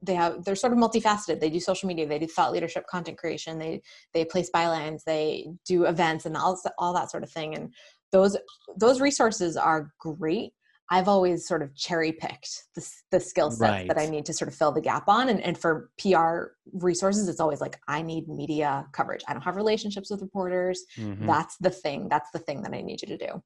[0.02, 1.40] they have they're sort of multifaceted.
[1.40, 3.82] They do social media they do thought leadership content creation they
[4.14, 7.56] they place bylines they do events and all, all that sort of thing.
[7.56, 7.74] And
[8.12, 8.36] those
[8.78, 10.54] those resources are great
[10.92, 14.50] I've always sort of cherry picked the, the skill sets that I need to sort
[14.50, 15.30] of fill the gap on.
[15.30, 19.22] And, and for PR resources, it's always like, I need media coverage.
[19.26, 20.84] I don't have relationships with reporters.
[20.98, 21.26] mhm.
[21.26, 22.10] That's the thing.
[22.10, 23.42] That's the thing that I need you to do.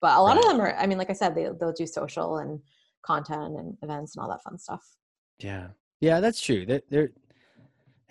[0.00, 2.38] But a lot of them are, I mean, like I said, they, they'll do social
[2.38, 2.60] and
[3.04, 4.82] content and events and all that fun stuff.
[5.38, 5.68] Yeah,
[6.00, 6.64] yeah, that's true.
[6.64, 7.10] There, there.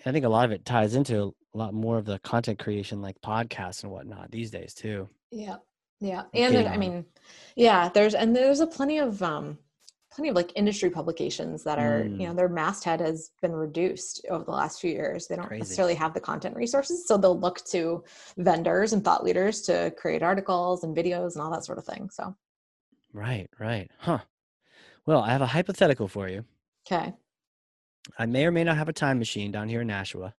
[0.04, 3.02] I think a lot of it ties into a lot more of the content creation,
[3.02, 5.08] like podcasts and whatnot, these days too.
[5.32, 5.56] Yeah.
[6.00, 6.24] Yeah.
[6.34, 7.04] And then, I mean,
[7.56, 9.58] yeah, there's, and there's a plenty of, um,
[10.12, 12.28] plenty of like industry publications that are, you Mm.
[12.28, 15.26] know, their masthead has been reduced over the last few years.
[15.26, 15.60] They don't Crazy.
[15.60, 17.06] necessarily have the content resources.
[17.06, 18.02] So they'll look to
[18.38, 22.08] vendors and thought leaders to create articles and videos and all that sort of thing.
[22.10, 22.34] So,
[23.12, 24.18] Right, right, huh?
[25.06, 26.44] Well, I have a hypothetical for you.
[26.86, 27.14] okay.
[28.18, 30.34] I may or may not have a time machine down here in Nashua.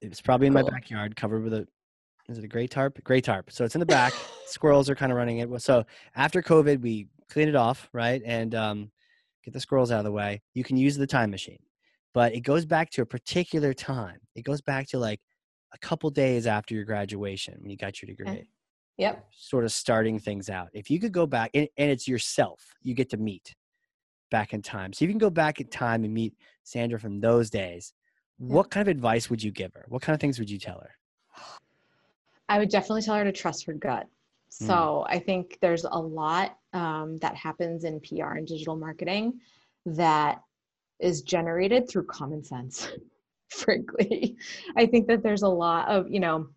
[0.00, 1.66] It's probably in my backyard, covered with a
[2.28, 3.02] is it a gray tarp?
[3.04, 3.50] Gray tarp.
[3.50, 4.12] So it's in the back.
[4.46, 5.62] Squirrels are kind of running it.
[5.62, 8.90] So after COVID, we clean it off, right, and um,
[9.44, 10.42] get the squirrels out of the way.
[10.54, 11.58] You can use the time machine,
[12.14, 14.18] but it goes back to a particular time.
[14.34, 15.20] It goes back to like
[15.74, 18.28] a couple days after your graduation when you got your degree.
[18.28, 18.48] Okay.
[18.98, 19.26] Yep.
[19.36, 20.68] Sort of starting things out.
[20.72, 23.54] If you could go back, and, and it's yourself, you get to meet
[24.30, 24.92] back in time.
[24.92, 27.92] So you can go back in time and meet Sandra from those days.
[28.38, 29.84] What kind of advice would you give her?
[29.88, 30.90] What kind of things would you tell her?
[32.48, 34.06] I would definitely tell her to trust her gut.
[34.62, 34.66] Mm.
[34.66, 39.40] So I think there's a lot um, that happens in PR and digital marketing
[39.86, 40.40] that
[41.00, 42.88] is generated through common sense,
[43.50, 44.36] frankly.
[44.76, 46.48] I think that there's a lot of, you know,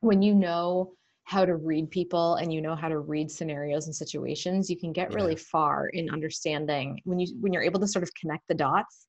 [0.00, 0.92] when you know
[1.24, 4.92] how to read people and you know how to read scenarios and situations, you can
[4.92, 5.42] get really Yeah.
[5.50, 9.06] far in understanding when you when you're able to sort of connect the dots.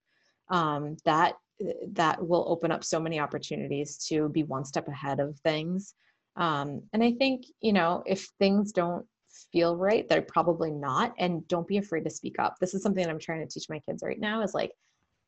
[0.49, 1.35] Um, that
[1.93, 5.93] that will open up so many opportunities to be one step ahead of things.
[6.35, 9.05] Um, and I think, you know, if things don't
[9.51, 11.13] feel right, they're probably not.
[11.17, 12.55] And don't be afraid to speak up.
[12.59, 14.71] This is something that I'm trying to teach my kids right now is like,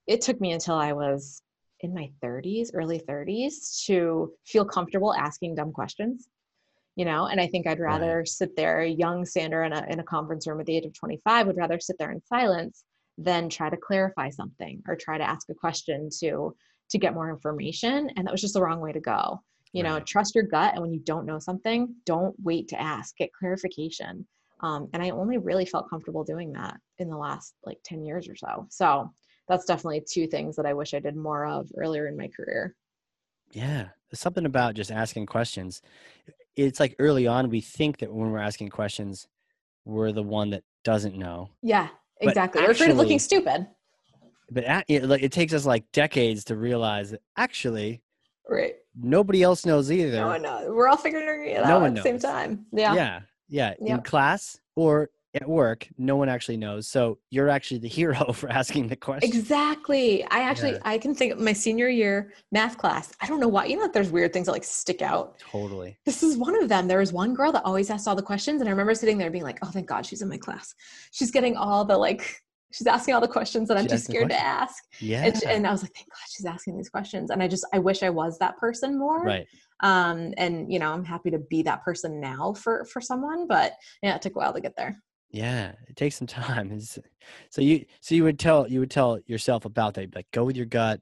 [0.08, 1.42] it took me until I was
[1.82, 6.28] in my 30s, early 30s to feel comfortable asking dumb questions.
[6.96, 7.90] You know, and I think I'd Right.
[8.02, 10.94] rather sit there, young Sandra in a, in a conference room at the age of
[10.94, 12.84] 25, would rather sit there in silence
[13.18, 16.56] than try to clarify something or try to ask a question to
[16.90, 18.10] to get more information.
[18.18, 19.42] And that was just the wrong way to go
[19.74, 20.06] you know Right.
[20.06, 24.26] trust your gut and when you don't know something don't wait to ask get clarification
[24.62, 28.28] um, and i only really felt comfortable doing that in the last like 10 years
[28.28, 29.12] or so so
[29.48, 32.76] that's definitely two things that i wish i did more of earlier in my career
[33.52, 35.82] Yeah, there's something about just asking questions.
[36.56, 39.28] It's like early on, we think that when we're asking questions,
[39.86, 41.50] we're the one that doesn't know.
[41.62, 41.88] yeah
[42.20, 43.68] exactly we're afraid of looking stupid
[44.50, 48.02] But at, it, like, it takes us like decades to realize that actually
[48.50, 50.18] right nobody else knows either.
[50.18, 53.22] no one knows we're all figuring it No out one at the same time yeah
[53.52, 53.96] yeah, yeah.
[53.96, 56.88] In class or at work, no one actually knows.
[56.88, 59.30] So you're actually the hero for asking the question.
[59.30, 60.24] Exactly.
[60.26, 60.80] I actually Yeah.
[60.84, 63.14] I can think of my senior year math class.
[63.22, 63.66] I don't know why.
[63.66, 65.38] You know, that there's weird things that like stick out.
[65.40, 65.98] Totally.
[66.06, 66.88] this is one of them.
[66.88, 69.30] There was one girl that always asked all the questions, and I remember sitting there
[69.32, 70.74] being like, "Oh, thank God she's in my class.
[71.12, 72.42] She's getting all the like,
[72.72, 75.26] she's asking all the questions that I'm too scared to ask." Yeah.
[75.26, 77.80] And, and I was like, "Thank God she's asking these questions." And I just, I
[77.80, 79.24] wish I was that person more.
[79.24, 79.48] right.
[79.82, 83.74] Um, and you know, I'm happy to be that person now for for someone, but
[84.04, 85.02] yeah, it took a while to get there.
[85.32, 86.72] Yeah, it takes some time.
[86.72, 87.00] It's,
[87.50, 90.14] so you so you would tell you would tell yourself about that.
[90.14, 91.02] Like, go with your gut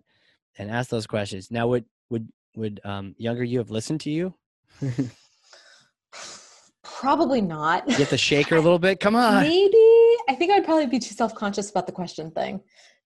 [0.57, 1.51] and ask those questions.
[1.51, 4.34] Now, would would would um, younger you have listened to you?
[6.84, 7.89] Probably not.
[7.89, 8.99] have to shake her a little bit.
[8.99, 9.43] Come on.
[9.43, 9.88] Maybe
[10.39, 12.61] think I'd probably be too self conscious about the question thing,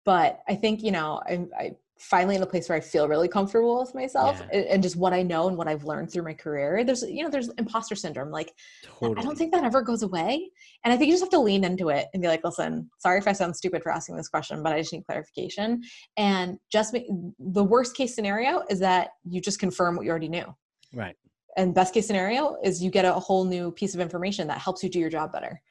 [0.06, 3.30] but I think you know I'm I finally in a place where I feel really
[3.30, 4.58] comfortable with myself Yeah.
[4.60, 6.84] and, and just what I know and what I've learned through my career.
[6.84, 8.30] There's you know there's imposter syndrome.
[8.30, 8.54] Like
[8.84, 9.18] Totally.
[9.18, 10.50] I don't think that ever goes away,
[10.84, 13.20] and I think you just have to lean into it and be like, listen, sorry
[13.20, 15.82] if I sound stupid for asking this question, but I just need clarification.
[16.18, 17.06] And just make,
[17.40, 20.46] the worst case scenario is that you just confirm what you already knew
[20.94, 21.16] right.
[21.58, 24.84] and best case scenario is you get a whole new piece of information that helps
[24.84, 25.62] you do your job better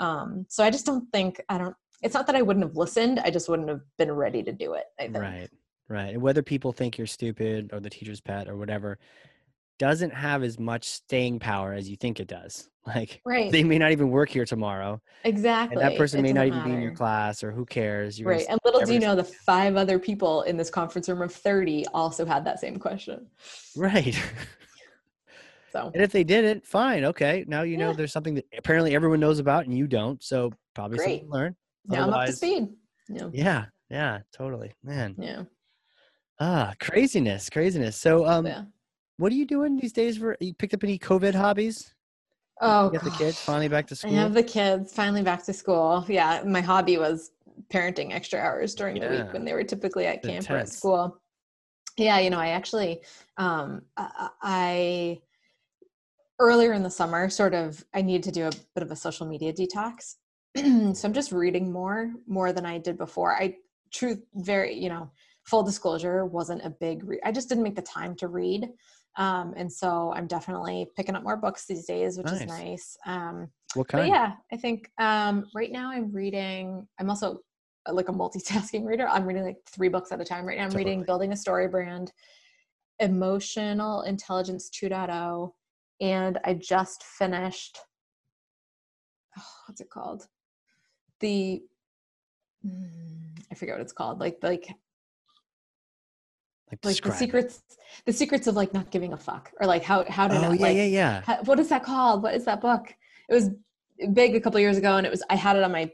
[0.00, 3.20] um, so i just don't think i don't it's not that i wouldn't have listened
[3.20, 5.48] i just wouldn't have been ready to do it i think Right.
[5.88, 6.14] Right.
[6.14, 8.98] And whether people think you're stupid or the teacher's pet or whatever
[9.80, 12.68] doesn't have as much staying power as you think it does.
[12.86, 16.32] Like right they may not even work here tomorrow, exactly and that person It may
[16.32, 18.18] not even be in your class, or who cares?
[18.18, 21.20] You're right and little do you know the five other people in this conference room
[21.20, 23.26] of 30 also had that same question
[23.76, 24.18] Right.
[25.72, 27.04] so and if they didn't, fine.
[27.04, 27.44] Okay.
[27.46, 30.22] Now you know there's something that apparently everyone knows about and you don't.
[30.22, 31.26] So probably something Great.
[31.26, 31.56] to learn.
[31.86, 32.68] now i'm up to speed
[33.08, 33.64] yeah Yeah.
[33.88, 34.18] Yeah.
[34.32, 34.72] Totally.
[34.84, 35.16] Man.
[35.18, 35.42] yeah
[36.38, 37.50] Ah, craziness.
[37.50, 37.96] Craziness.
[37.96, 38.62] So, um, yeah
[39.20, 40.34] what are you doing these days for?
[40.40, 41.92] You picked up any COVID hobbies?
[42.62, 44.10] oh You got the kids finally back to school.
[44.16, 46.06] I have the kids finally back to school.
[46.08, 47.32] Yeah, my hobby was
[47.68, 51.20] parenting extra hours during the week when they were typically at camp or at school.
[51.98, 53.02] Yeah, you know, I actually,
[53.36, 55.18] um, I, I
[56.40, 59.26] earlier in the summer, sort of, I needed to do a bit of a social
[59.26, 60.16] media detox.
[60.56, 63.36] so I'm just reading more, more than I did before.
[63.40, 63.54] I,
[63.92, 65.10] truth, very, you know,
[65.44, 67.04] full disclosure, wasn't a big.
[67.04, 68.68] Re- I just didn't make the time to read.
[69.16, 72.48] Um, and so I'm definitely picking up more books these days, which is Nice.
[72.48, 72.96] nice.
[73.06, 74.08] Um, what kind?
[74.08, 76.86] yeah, I think um, right now I'm reading.
[76.98, 77.40] I'm also
[77.88, 79.08] uh, like a multitasking reader.
[79.08, 80.64] I'm reading like three books at a time right now.
[80.64, 82.12] I'm reading Building a Story Brand,
[83.00, 85.50] Emotional Intelligence 2.0,
[86.00, 87.78] and I just finished.
[89.38, 90.26] Oh, what's it called?
[91.20, 91.62] The
[92.66, 94.18] mm, I forget what it's called.
[94.20, 94.68] Like like
[96.70, 97.14] Like, like the it.
[97.14, 97.62] secrets
[98.06, 100.58] the secrets of like not giving a fuck or like how how to Oh, not
[100.58, 101.22] yeah, like yeah, yeah.
[101.22, 102.22] ha- what is that called?
[102.22, 102.94] What is that book?
[103.28, 103.50] It was
[104.12, 105.90] big a couple years ago, and it was I had it on my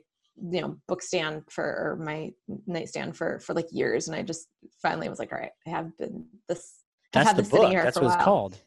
[0.51, 2.31] you know book stand for or my
[2.67, 4.49] nightstand for for like years and i just
[4.83, 6.83] finally was like all right i have been this
[7.13, 8.59] that's the book that's what it's called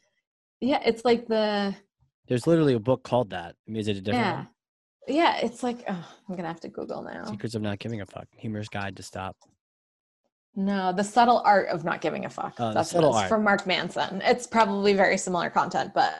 [0.61, 1.75] yeah it's like the
[2.29, 3.55] there's literally a book called that.
[3.67, 4.35] I mean, is it a different yeah.
[4.35, 4.47] one?
[5.07, 7.25] yeah it's like oh, i'm gonna have to google now.
[7.25, 9.35] Secrets of not giving a fuck humorous guide to stop.
[10.55, 12.55] No the subtle art of not giving a fuck.
[12.59, 13.29] Oh, that's subtle what it's art.
[13.29, 14.21] from mark manson.
[14.23, 16.13] It's probably very similar content but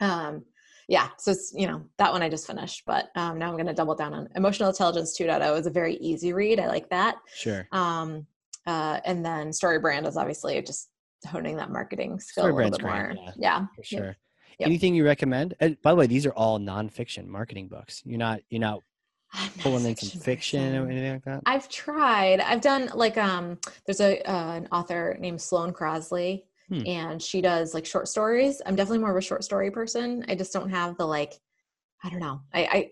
[0.00, 0.44] um
[0.88, 3.66] yeah so it's you know that one i just finished but um now i'm going
[3.66, 6.60] to double down on emotional intelligence 2.0 is a very easy read.
[6.60, 7.16] I like that.
[7.34, 7.66] Sure.
[7.72, 8.26] Um
[8.66, 10.90] uh and then story brand is obviously just
[11.24, 13.32] honing that marketing skill Story a little bit more yeah.
[13.36, 14.16] yeah for sure
[14.60, 14.68] Yep.
[14.68, 18.40] anything you recommend and by the way these are all nonfiction marketing books you're not
[18.50, 18.80] you're not
[19.58, 22.38] pulling in some fiction or anything like that I've tried.
[22.40, 26.86] I've done like um there's a uh, an author named Sloane Crosley Hmm.
[26.86, 28.62] and she does like short stories.
[28.64, 30.24] I'm definitely more of a short story person.
[30.28, 31.34] I just don't have the like
[32.02, 32.40] I don't know.
[32.52, 32.90] I I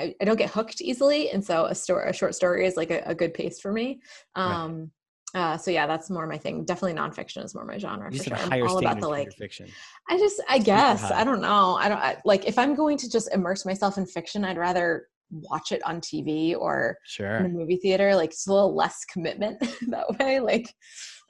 [0.00, 2.90] I, I don't get hooked easily and so a story a short story is like
[2.90, 4.00] a, a good pace for me.
[4.36, 4.90] Right.
[5.34, 6.64] Uh, so yeah, that's more my thing.
[6.64, 8.10] Definitely nonfiction is more my genre.
[8.10, 8.36] you For sure.
[8.36, 9.68] a I'm higher all about the like fiction
[10.08, 11.10] I just, I guess.
[11.10, 11.74] I don't know.
[11.74, 15.06] I don't I, like if I'm going to just immerse myself in fiction, I'd rather
[15.30, 16.96] watch it on TV or
[17.40, 18.14] in a movie theater.
[18.16, 19.58] Like it's a little less commitment
[19.88, 20.40] that way.
[20.40, 20.72] Like,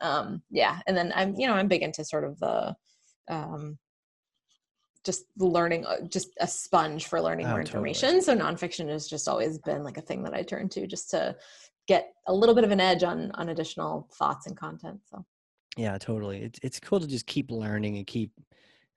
[0.01, 0.79] um, yeah.
[0.87, 2.77] And then I'm, you know, I'm big into sort of the,
[3.29, 3.79] um,
[5.05, 7.91] just learning, uh, just a sponge for learning Oh, more totally.
[7.91, 8.23] information.
[8.23, 11.35] So nonfiction has just always been like a thing that I turn to just to
[11.89, 15.01] get a little bit of an edge on on additional thoughts and content.
[15.11, 15.25] So
[15.77, 16.43] Yeah, totally.
[16.43, 18.33] It's it's cool to just keep learning and keep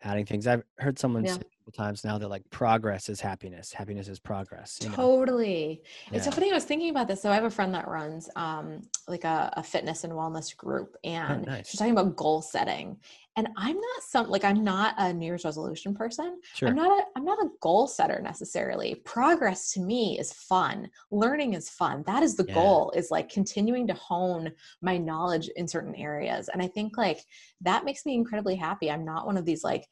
[0.04, 0.46] adding things.
[0.48, 1.38] I've heard someone Yeah.
[1.38, 3.72] say times now that like progress is happiness.
[3.72, 4.80] Happiness is progress.
[4.82, 4.96] you know?
[4.96, 5.84] Totally.
[6.12, 6.52] It's so funny.
[6.52, 7.22] I was thinking about this.
[7.22, 10.96] So I have a friend that runs um, like a, a fitness and wellness group,
[10.96, 11.70] Oh, and nice.
[11.70, 12.98] she's talking about goal setting.
[13.38, 16.42] And I'm not some like I'm not a New Year's resolution person.
[16.54, 16.68] Sure.
[16.68, 18.96] I'm not a I'm not a goal setter necessarily.
[19.06, 20.90] Progress to me is fun.
[21.12, 22.04] Learning is fun.
[22.08, 22.56] That is the Yeah.
[22.56, 22.92] goal.
[22.94, 24.52] Is like continuing to hone
[24.82, 26.50] my knowledge in certain areas.
[26.50, 27.22] And I think like
[27.62, 28.92] that makes me incredibly happy.
[28.92, 29.88] I'm not one of these like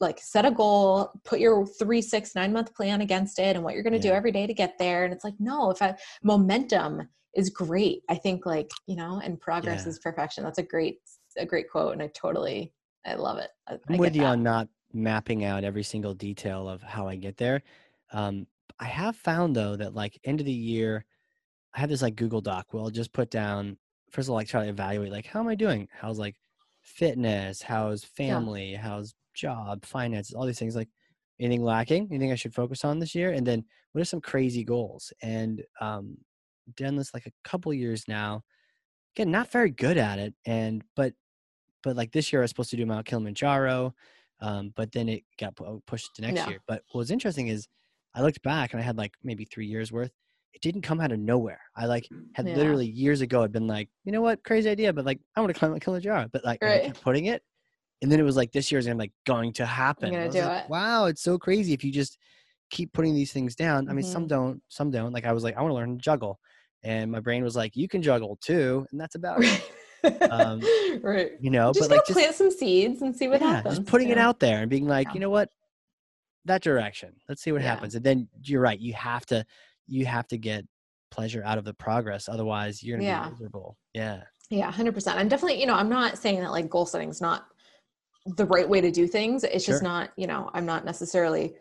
[0.00, 3.74] like set a goal put your three six nine month plan against it and what
[3.74, 5.94] you're going to do every day to get there and it's like no if i
[6.22, 9.90] momentum is great i think like you know and progress Yeah.
[9.90, 10.98] is perfection that's a great
[11.38, 12.72] a great quote and i totally
[13.06, 14.28] i love it I, get with you that.
[14.28, 17.62] on not mapping out every single detail of how I get there.
[18.12, 18.46] Um,
[18.80, 21.04] I have found though that like end of the year,
[21.74, 23.76] I have this like Google Doc where I'll just put down
[24.10, 25.88] first of all like try to evaluate like how am I doing?
[25.92, 26.36] How's like
[26.86, 27.62] fitness?
[27.62, 28.74] How's family?
[28.74, 30.90] How's job, finances, all these things like
[31.40, 33.32] anything lacking, anything I should focus on this year?
[33.32, 35.12] And then what are some crazy goals?
[35.22, 36.18] And um
[36.74, 38.42] done this like a couple years now.
[39.16, 40.34] Again, not very good at it.
[40.46, 41.14] And but
[41.82, 43.94] but like this year I was supposed to do Mount Kilimanjaro,
[44.40, 45.56] um, but then it got
[45.86, 46.46] pushed to next Yeah.
[46.46, 46.60] year.
[46.66, 47.68] But what was interesting is
[48.14, 50.12] I looked back and I had like maybe three years worth.
[50.56, 51.60] It didn't come out of nowhere.
[51.76, 52.56] I like had Yeah.
[52.56, 55.52] literally years ago I'd been like, you know what, crazy idea, but like I want
[55.52, 57.42] to climb Mount Kilimanjaro, but like and I kept putting it,
[58.00, 60.10] and then it was like this year's I'm like going to happen.
[60.10, 60.70] gonna do like, it.
[60.70, 62.16] Wow, it's so crazy if you just
[62.70, 63.88] keep putting these things down.
[63.90, 64.28] I mean, some Mhm.
[64.28, 65.12] don't, some don't.
[65.12, 66.40] Like I was like, I want to learn to juggle,
[66.82, 70.30] and my brain was like, you can juggle too, and that's about it.
[70.30, 70.60] Um,
[71.02, 73.56] right You know, just but go like just plant some seeds and see what yeah,
[73.56, 75.14] happens just putting you it out there and being like, Yeah.
[75.14, 75.50] you know what,
[76.44, 77.12] that direction.
[77.28, 77.70] Let's see what Yeah.
[77.70, 77.94] happens.
[77.94, 78.78] And then you're right.
[78.78, 79.44] You have to,
[79.86, 80.64] you have to get
[81.10, 82.28] pleasure out of the progress.
[82.28, 83.24] Otherwise, you're gonna Yeah.
[83.26, 83.76] be miserable.
[83.94, 84.22] Yeah.
[84.50, 85.18] Yeah, hundred percent.
[85.18, 87.46] I'm definitely, you know, I'm not saying that like goal setting is not
[88.26, 89.44] the right way to do things.
[89.44, 89.74] It's Sure.
[89.74, 91.56] just not, you know, I'm not necessarily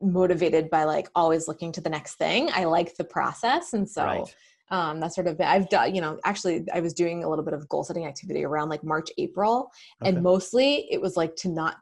[0.00, 2.50] motivated by like always looking to the next thing.
[2.52, 4.36] I like the process, and so right.
[4.70, 5.94] um, that's sort of I've done.
[5.94, 8.82] You know, actually, I was doing a little bit of goal setting activity around like
[8.84, 10.10] March, April, Okay.
[10.10, 11.76] and mostly it was like to not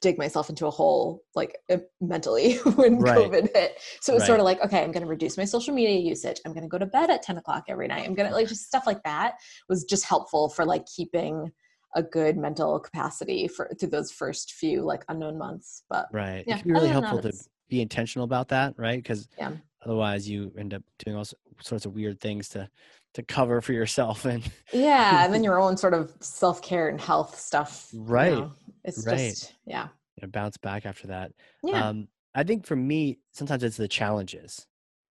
[0.00, 1.58] dig myself into a hole like
[2.00, 3.16] mentally when Right.
[3.18, 4.26] covid hit so it was Right.
[4.26, 6.68] sort of like okay i'm going to reduce my social media usage i'm going to
[6.68, 9.02] go to bed at 10 o'clock every night i'm going to like just stuff like
[9.02, 9.34] that
[9.68, 11.50] was just helpful for like keeping
[11.96, 16.44] a good mental capacity for through those first few like unknown months but Right.
[16.46, 17.32] yeah, It can be really helpful to
[17.68, 19.02] be intentional about that, right?
[19.02, 19.52] Because Yeah.
[19.84, 21.24] otherwise, you end up doing all
[21.62, 22.68] sorts of weird things to
[23.14, 24.24] to cover for yourself.
[24.24, 24.42] And
[24.72, 28.38] yeah and then your own sort of self-care and health stuff you Right.
[28.38, 28.52] know,
[28.84, 29.16] it's Right.
[29.18, 29.88] just yeah
[30.20, 31.32] you bounce back after that.
[31.62, 34.66] yeah Um, I think for me, sometimes it's the challenges.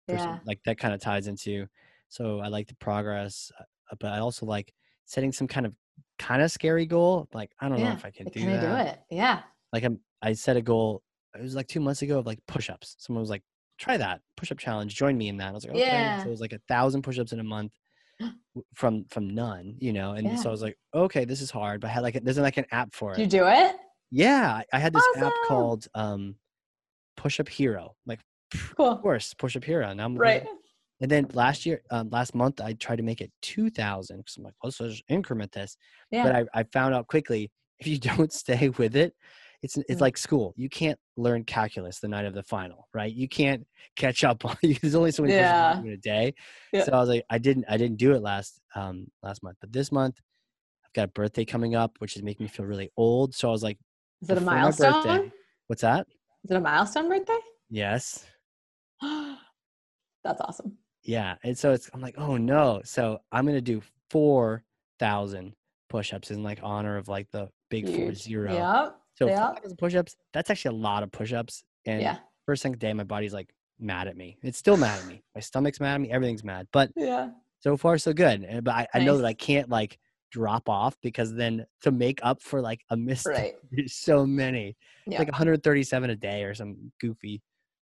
[0.07, 1.67] for some- yeah like that kind of ties into
[2.09, 4.73] so i like the progress uh, but i also like
[5.05, 5.73] setting some kind of
[6.17, 8.89] kind of scary goal like i don't know if i can do can i do
[8.89, 9.41] it yeah
[9.73, 11.03] like i'm i set a goal
[11.37, 13.43] it was like two months ago of like push-ups someone was like
[13.77, 16.17] try that push-up challenge join me in that i was like okay Yeah.
[16.19, 17.73] so it was like a thousand push-ups in a month
[18.73, 20.35] from from none you know and Yeah.
[20.37, 22.57] so i was like okay this is hard but i had like a, there's like
[22.57, 23.75] an app for Did you it do it
[24.09, 26.35] yeah I- had this app called um
[27.15, 28.19] push-up hero like
[28.77, 28.89] Cool.
[28.91, 29.93] Of course, push up hero.
[29.93, 30.45] Now I'm Right.
[31.01, 34.43] And then last year, um, last month, I tried to make it 2,000 because I'm
[34.45, 35.75] like, let's just increment this.
[36.11, 36.23] Yeah.
[36.23, 39.13] But I, I found out quickly if you don't stay with it,
[39.67, 40.53] it's it's like school.
[40.55, 43.13] You can't learn calculus the night of the final, right?
[43.13, 43.65] You can't
[43.95, 44.55] catch up on.
[44.81, 45.79] There's only so many push-ups Yeah.
[45.81, 46.33] in a day.
[46.73, 46.83] Yeah.
[46.85, 49.71] So I was like, I didn't I didn't do it last um last month, but
[49.73, 50.19] this month
[50.85, 53.35] I've got a birthday coming up, which is making me feel really old.
[53.35, 53.77] So I was like,
[54.21, 55.03] Is it a milestone?
[55.03, 55.31] birthday-
[55.67, 56.07] what's that?
[56.45, 57.39] Is it a milestone birthday?
[57.69, 58.25] Yes.
[60.23, 60.77] That's awesome.
[61.03, 61.35] Yeah.
[61.43, 62.81] And so it's I'm like, oh no.
[62.85, 64.63] So I'm gonna do four
[64.99, 65.53] thousand
[65.89, 68.21] push-ups in like honor of like the big four Huge.
[68.21, 68.53] zero.
[68.53, 68.89] Yeah.
[69.17, 69.47] So yeah.
[69.53, 71.63] 4,000 push-ups, that's actually a lot of push-ups.
[71.85, 72.17] And Yeah.
[72.45, 74.37] first second day, my body's like mad at me.
[74.43, 75.23] It's still mad at me.
[75.33, 76.11] My stomach's mad at me.
[76.11, 76.67] Everything's mad.
[76.71, 77.29] But Yeah.
[77.59, 78.43] so far, so good.
[78.43, 79.97] And- But I, I know that I can't like
[80.29, 83.55] drop off because then to make up for like a missed Right.
[83.71, 84.75] there's so many.
[85.07, 85.19] Yeah.
[85.19, 87.41] Like 137 a day or some goofy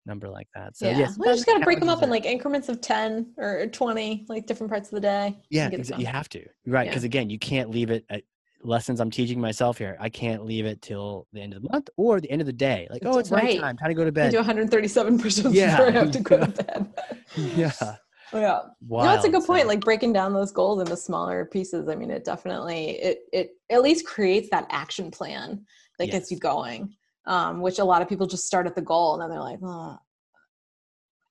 [0.07, 0.75] number like that.
[0.77, 0.97] So yeah.
[0.97, 2.25] yes, well, you just gotta break them up in like.
[2.25, 5.37] increments of ten or twenty, like different parts of the day.
[5.51, 6.39] Yeah, exa- you have to.
[6.65, 6.85] Right.
[6.85, 6.91] Yeah.
[6.91, 8.23] Because again, you can't leave it at
[8.61, 9.97] lessons I'm teaching myself here.
[9.99, 12.53] I can't leave it till the end of the month or the end of the
[12.53, 12.87] day.
[12.89, 13.55] Like, oh, it's Right.
[13.55, 13.77] nighttime.
[13.77, 14.31] Time to go to I bed.
[14.31, 15.71] do 137 push-ups Yeah.
[15.77, 16.93] before I have to go to bed.
[17.35, 17.71] yeah.
[18.33, 18.59] yeah.
[18.87, 19.03] Wow.
[19.03, 19.67] No, that's a good point.
[19.67, 21.87] Like breaking down those goals into smaller pieces.
[21.89, 25.65] I mean, it definitely it it at least creates that action plan
[25.97, 26.95] that gets you going.
[27.25, 29.59] Um, which a lot of people just start at the goal and then they're like,
[29.63, 29.97] oh,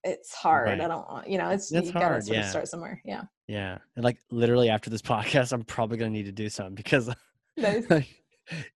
[0.05, 0.68] it's hard.
[0.68, 0.81] Right.
[0.81, 2.45] I don't want, you know, it's you gotta hard, sort yeah.
[2.45, 3.01] of start somewhere.
[3.05, 3.22] Yeah.
[3.49, 3.78] Yeah.
[3.96, 7.09] And like literally after this podcast, I'm probably gonna need to do something because
[7.57, 7.84] Nice.
[7.90, 8.07] I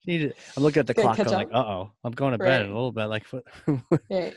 [0.07, 1.17] need to, I'm looking at the clock.
[1.17, 1.67] catch I'm like, uh up.
[1.67, 2.71] oh, I'm going to bed in Right.
[2.71, 3.05] a little bit.
[3.07, 3.45] Like, what?
[4.11, 4.31] Yeah.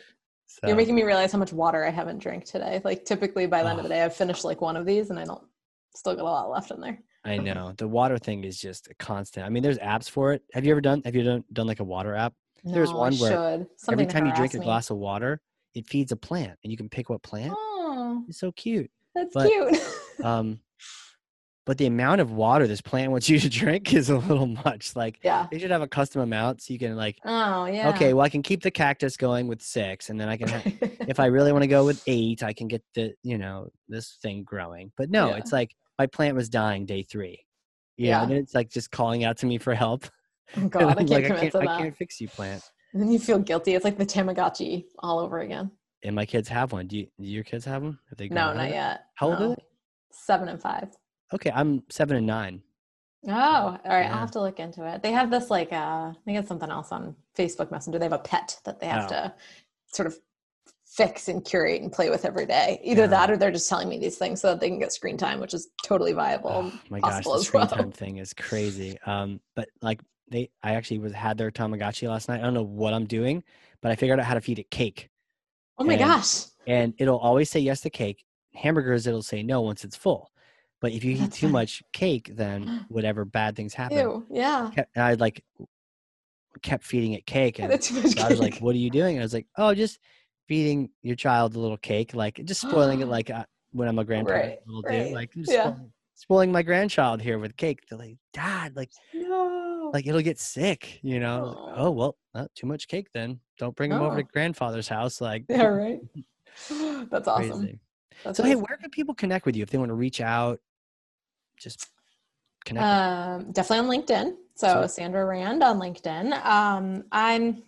[0.45, 2.79] so, You're making me realize how much water I haven't drank today.
[2.83, 5.19] Like typically by the end of the day, I've finished like one of these and
[5.19, 5.43] I don't
[5.95, 6.99] still got a lot left in there.
[7.25, 9.45] I know the water thing is just a constant.
[9.45, 10.43] I mean, there's apps for it.
[10.53, 11.01] Have you ever done?
[11.05, 12.33] Have you done done like a water app?
[12.63, 13.67] There's No, I one where should.
[13.77, 14.63] Something Every to time you drink harass a me.
[14.65, 15.41] glass of water,
[15.73, 17.53] it feeds a plant, and you can pick what plant.
[17.57, 18.91] Oh, It's so cute.
[19.16, 19.78] That's But- cute.
[20.24, 20.59] Um,
[21.66, 24.95] but the amount of water this plant wants you to drink is a little much.
[24.95, 25.47] Like yeah.
[25.51, 27.18] they should have a custom amount so you can like.
[27.26, 27.89] Oh, yeah.
[27.89, 30.47] Okay, well I can keep the cactus going with six, and then I can.
[30.47, 30.61] Ha-
[31.07, 34.18] if I really want to go with eight, I can get the you know this
[34.22, 34.91] thing growing.
[34.95, 35.36] But no, Yeah.
[35.38, 37.45] it's like my plant was dying day three.
[37.97, 38.24] Know, Yeah.
[38.24, 40.05] and it's like just calling out to me for help.
[40.57, 42.63] oh God, I can't like, I can't, to I can't fix you, plant.
[42.93, 43.74] And then you feel guilty.
[43.74, 45.72] It's like the Tamagotchi all over again.
[46.06, 46.88] And my kids have one.
[46.88, 47.99] Do, you, do your kids have one?
[48.10, 49.06] Have they No, not yet.
[49.16, 49.45] How old No.
[49.51, 49.64] are they?
[50.12, 50.89] Seven and five.
[51.34, 52.62] Okay, I'm seven and nine.
[53.28, 54.01] Oh, all right.
[54.06, 54.14] Yeah.
[54.14, 55.01] I'll have to look into it.
[55.01, 57.97] They have this like uh I think it's something else on Facebook Messenger.
[57.99, 59.08] They have a pet that they have Oh.
[59.10, 59.34] to
[59.88, 60.18] sort of
[60.86, 62.80] fix and curate and play with every day.
[62.84, 63.08] Either Yeah.
[63.08, 65.39] that or they're just telling me these things so that they can get screen time,
[65.39, 66.51] which is totally viable.
[66.72, 67.68] Oh, my gosh, the screen well.
[67.68, 68.97] time thing is crazy.
[69.06, 72.39] Um, but like they, I actually was had their Tamagotchi last night.
[72.39, 73.43] I don't know what I'm doing,
[73.82, 75.10] but I figured out how to feed it cake,
[75.78, 76.45] Oh my And- gosh.
[76.67, 78.23] and it'll always say yes to cake.
[78.53, 80.32] Hamburgers, it'll say no once it's full.
[80.82, 81.51] But if you eat too funny.
[81.53, 83.97] much cake, then whatever bad things happen.
[83.97, 84.26] Ew.
[84.30, 84.71] Yeah.
[84.95, 85.43] And I like
[86.61, 89.21] kept feeding it cake, and That's too I was like, "What are you doing?" And
[89.23, 89.99] I was like, "Oh, just
[90.47, 94.05] feeding your child a little cake, like just spoiling it, like uh, when I'm a
[94.05, 95.63] grandparent Right, will right, do, like just yeah.
[95.63, 99.64] spoiling, spoiling my grandchild here with cake." They're like, "Dad, like, no.
[99.96, 101.46] Like it'll get sick," you know?
[101.68, 103.39] Like, oh well, not too much cake then.
[103.58, 104.30] Don't bring him over to Oh.
[104.32, 105.46] grandfather's house, like.
[105.50, 106.02] yeah, right.
[107.10, 107.60] That's awesome.
[107.62, 107.80] Crazy.
[108.24, 110.60] That's So hey, where can people connect with you if they want to reach out?
[111.58, 111.88] Just
[112.66, 112.86] connect.
[112.86, 114.36] Um, definitely on LinkedIn.
[114.56, 114.88] So.
[114.88, 116.46] Sandra Rand on LinkedIn.
[116.46, 117.64] Um, I'm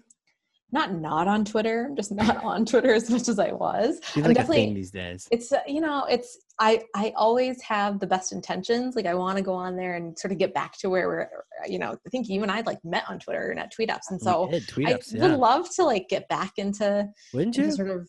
[0.72, 1.86] not not on Twitter.
[1.90, 4.00] I'm just not on Twitter as much as I was.
[4.04, 4.58] Seems I'm like a definitely.
[4.58, 5.28] thing these days.
[5.32, 8.96] It's uh, you know it's I I always have the best intentions.
[8.96, 11.30] Like I want to go on there and sort of get back to where we're.
[11.68, 14.12] You know, I think you and I like met on Twitter and at Tweet Ups,
[14.12, 17.70] and so did, tweet I ups, would love to like get back into Wouldn't into
[17.70, 17.76] you?
[17.76, 18.08] sort of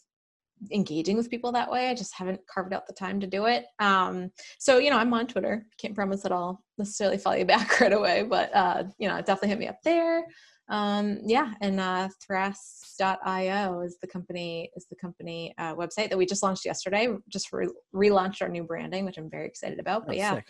[0.72, 1.88] engaging with people that way.
[1.88, 3.66] I just haven't carved out the time to do it.
[3.78, 5.64] Um, so you know, I'm on Twitter.
[5.80, 9.50] Can't promise that I'll necessarily follow you back right away, but uh, you know, definitely
[9.50, 10.24] hit me up there.
[10.70, 16.26] Um, yeah, and uh, Thras.io is the company is the company uh, website that we
[16.26, 17.08] just launched yesterday.
[17.28, 20.06] Just re- relaunched our new branding, which I'm very excited about.
[20.06, 20.46] But yeah, sick.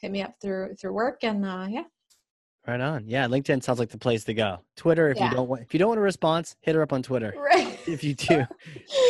[0.00, 1.84] hit me up through through work, and uh, yeah,
[2.66, 3.08] Right on.
[3.08, 4.58] Yeah, LinkedIn sounds like the place to go.
[4.76, 5.30] Twitter, if Yeah.
[5.30, 7.34] you don't want, if you don't want a response, hit her up on Twitter.
[7.36, 7.78] right.
[7.88, 8.46] If you do,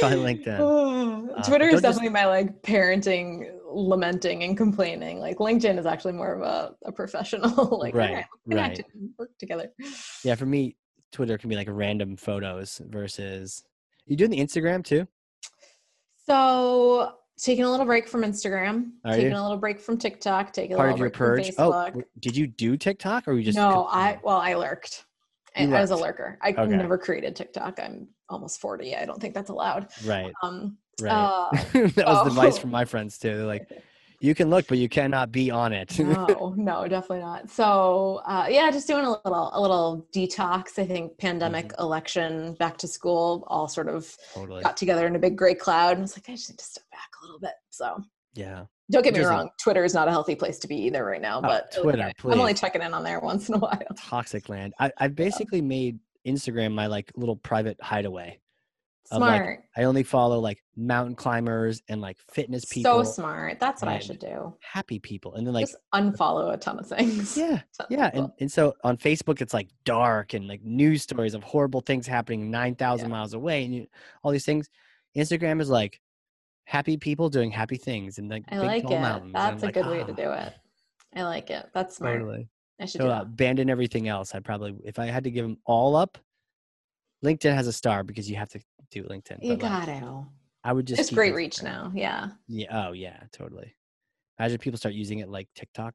[0.01, 0.59] try LinkedIn.
[1.39, 5.19] Uh, Twitter is don't just- definitely my like parenting, lamenting, and complaining.
[5.21, 7.79] Like LinkedIn is actually more of a, a professional.
[7.79, 8.85] like, Right, right, right.
[9.19, 9.71] work together.
[10.25, 10.77] Yeah, for me,
[11.11, 13.63] Twitter can be like random photos versus.
[14.07, 15.07] You doing the Instagram too?
[16.27, 17.13] So
[17.43, 19.37] taking a little break from Instagram, Are taking you?
[19.39, 21.55] a little break from TikTok, taking a Part little of your break purge.
[21.55, 21.87] from Oh, Facebook.
[21.87, 23.57] w- did you do TikTok or you just?
[23.57, 25.05] no, I well, I lurked.
[25.57, 26.39] I, I was a lurker.
[26.41, 26.67] I Okay.
[26.77, 27.79] never created TikTok.
[27.79, 28.97] I'm almost 40.
[28.97, 29.89] I don't think that's allowed.
[30.05, 30.33] Right.
[30.43, 31.11] Um, Right.
[31.11, 32.61] uh, that was the advice oh.
[32.61, 33.37] from my friends too.
[33.37, 33.69] They're like,
[34.23, 35.99] you can look, but you cannot be on it.
[35.99, 37.51] no, no, definitely not.
[37.51, 40.79] So uh, yeah, just doing a little a little detox.
[40.79, 41.83] I think pandemic, Mm-hmm.
[41.83, 44.63] election, back to school, all sort of totally.
[44.63, 45.93] got together in a big gray cloud.
[45.93, 47.53] And I was like, I just need to step back a little bit.
[47.71, 48.03] So
[48.35, 48.65] Yeah.
[48.91, 51.39] don't get me wrong, Twitter is not a healthy place to be either right now.
[51.39, 53.81] Oh, But Twitter, okay, I'm only checking in on there once in a while.
[53.97, 54.73] Toxic land.
[54.81, 58.39] I, I've basically made Instagram my like little private hideaway.
[59.13, 63.61] Of, like, Smart, I only follow like mountain climbers and like fitness people, so smart.
[63.61, 64.55] That's what I should do.
[64.63, 65.35] happy people.
[65.35, 67.37] And then like just unfollow a ton of things.
[67.37, 68.05] yeah, of yeah.
[68.07, 68.35] And, people.
[68.41, 72.51] and so on Facebook it's like dark and like news stories of horrible things happening
[72.51, 73.11] 9,000 Yeah.
[73.11, 73.87] miles away and you,
[74.25, 74.69] all these things.
[75.17, 76.01] Instagram is like
[76.65, 79.01] happy people doing happy things and like I big like it.
[79.01, 79.33] mountains.
[79.35, 80.55] That's a like, good way to "Ah, do it.
[81.15, 81.67] I like it.
[81.75, 82.21] That's smart.
[82.21, 82.49] Totally.
[82.81, 84.35] I should So do uh, abandon everything else.
[84.35, 86.17] I'd probably, if I had to give them all up,
[87.25, 89.39] LinkedIn has a star because you have to do LinkedIn.
[89.43, 90.27] You but, like, got to.
[90.65, 91.01] I would just.
[91.01, 91.91] It's great reach now.
[91.95, 92.29] Yeah.
[92.49, 92.89] Yeah.
[92.89, 93.19] Oh yeah.
[93.33, 93.75] Totally.
[94.39, 95.95] Imagine people start using it like TikTok.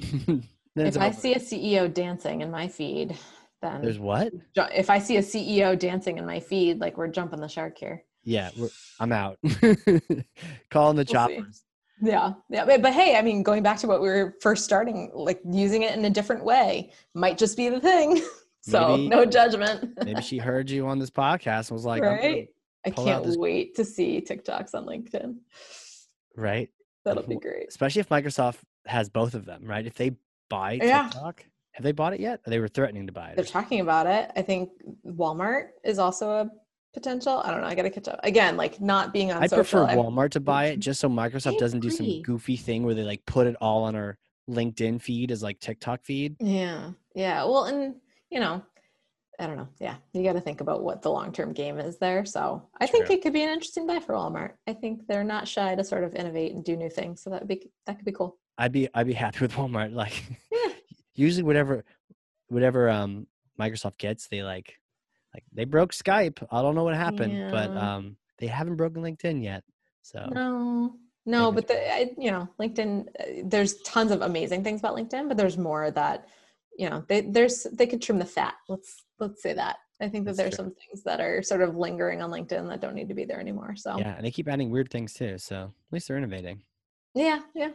[0.76, 1.16] If I over.
[1.16, 3.16] see a CEO dancing in my feed,
[3.62, 4.32] then there's what?
[4.56, 8.02] if I see a CEO dancing in my feed, like we're jumping the shark here.
[8.24, 9.38] Yeah, we're, I'm out.
[10.70, 11.12] Calling the see.
[11.12, 11.62] choppers.
[12.02, 12.32] Yeah.
[12.50, 12.64] Yeah.
[12.64, 15.82] But, but hey, I mean, going back to what we were first starting, like using
[15.82, 18.20] it in a different way might just be the thing.
[18.70, 19.92] So Maybe- no judgment.
[20.04, 22.48] Maybe she heard you on this podcast and was like, I'm right.
[22.86, 25.36] I can't wait to see TikToks on LinkedIn.
[26.36, 26.68] right?
[27.04, 27.68] That'll be great.
[27.68, 29.86] Especially if Microsoft has both of them, right?
[29.86, 30.16] If they
[30.48, 31.04] buy Yeah.
[31.04, 32.40] TikTok, have they bought it yet?
[32.46, 33.36] Or they were threatening to buy it.
[33.36, 34.30] They're talking about it.
[34.36, 34.70] I think
[35.06, 36.50] Walmart is also a
[36.94, 37.42] potential.
[37.44, 37.66] I don't know.
[37.66, 38.56] I got to catch up again.
[38.56, 39.56] Like not being on I social.
[39.64, 42.94] prefer I'm- Walmart to buy it just so Microsoft doesn't do some goofy thing where
[42.94, 44.16] they like put it all on our
[44.48, 46.36] LinkedIn feed as like TikTok feed.
[46.40, 46.90] Yeah.
[47.14, 47.44] Yeah.
[47.44, 47.96] Well, and
[48.30, 48.62] you know,
[49.38, 49.68] I don't know.
[49.80, 49.96] Yeah.
[50.12, 52.24] You got to think about what the long term game is there.
[52.24, 54.52] So I think it could be an interesting buy for Walmart.
[54.66, 57.22] I think they're not shy to sort of innovate and do new things.
[57.22, 58.38] So that would be, that could be cool.
[58.56, 59.92] I'd be I'd be happy with Walmart.
[60.02, 60.22] Like
[60.52, 60.72] Yeah.
[61.14, 61.84] usually whatever
[62.48, 63.26] whatever um
[63.58, 64.78] Microsoft gets, they like
[65.34, 66.46] like they broke Skype.
[66.52, 69.64] I don't know what happened, but um they haven't broken LinkedIn yet.
[70.02, 70.94] So No,
[71.26, 73.06] no, but the, I, you know, LinkedIn.
[73.18, 76.28] uh, There's tons of amazing things about LinkedIn, but there's more that,
[76.78, 78.54] you know, they there's they could trim the fat.
[78.68, 79.76] Let's let's say that.
[80.00, 80.64] I think that That's there's true.
[80.66, 83.38] some things that are sort of lingering on LinkedIn that don't need to be there
[83.40, 83.76] anymore.
[83.76, 85.38] So yeah, and they keep adding weird things too.
[85.38, 86.62] So at least they're innovating.
[87.14, 87.70] yeah, yeah.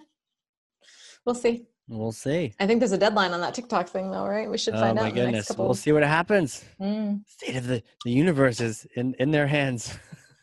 [1.26, 1.66] We'll see.
[1.88, 2.54] We'll see.
[2.60, 4.50] I think there's a deadline on that TikTok thing, though, right?
[4.50, 5.48] We should Oh find my out the next goodness.
[5.48, 5.66] couple.
[5.66, 6.64] We'll see what happens.
[6.80, 9.98] Mm, State of the, the universe is in, in their hands.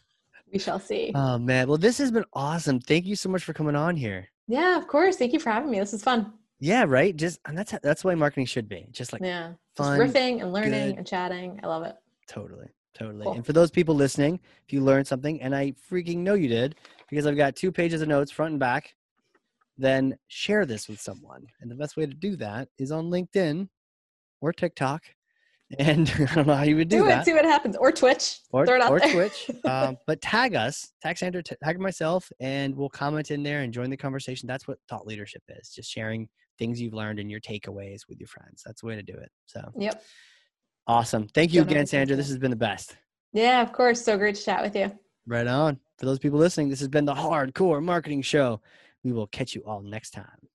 [0.53, 1.13] we shall see.
[1.15, 1.69] Oh man.
[1.69, 2.81] Well, this has been awesome.
[2.81, 4.29] Thank you so much for coming on here.
[4.49, 5.17] yeah, of course.
[5.17, 5.79] Thank you for having me.
[5.79, 6.33] This is fun.
[6.59, 7.15] Yeah, right.
[7.15, 8.87] Just and that's that's the way marketing should be.
[8.91, 10.99] Just like yeah, fun, just riffing and learning good.
[10.99, 11.61] and chatting.
[11.63, 11.95] I love it.
[12.29, 12.69] Totally.
[12.99, 13.25] Totally.
[13.25, 13.35] Cool.
[13.35, 16.77] And for those people listening, if you learned something, and I freaking know you did,
[17.11, 18.95] because I've got two pages of notes front and back,
[19.77, 21.47] then share this with someone.
[21.61, 23.69] And the best way to do that is on LinkedIn
[24.41, 25.03] or TikTok.
[25.81, 27.23] And I don't know how you would do, Do, that.
[27.23, 27.25] it.
[27.25, 27.77] See what happens.
[27.77, 28.39] Or Twitch.
[28.53, 29.13] or, Throw it out or there.
[29.13, 29.51] Twitch.
[29.65, 33.91] Um, but tag us, tag Sandra, tag myself, and we'll comment in there and join
[33.91, 34.47] the conversation.
[34.47, 36.29] That's what thought leadership is just sharing
[36.59, 38.63] things you've learned and your takeaways with your friends.
[38.65, 39.31] That's the way to do it.
[39.47, 40.03] So Yep.
[40.87, 41.29] awesome.
[41.29, 42.17] Thank you Don't again, Sandra.
[42.17, 42.97] This has been the best.
[43.33, 44.03] Yeah, of course.
[44.03, 44.99] So great to chat with you.
[45.27, 45.79] Right on.
[45.99, 48.61] For those people listening, this has been the Hard Corps Marketing Show.
[49.03, 50.49] We will catch you all next time.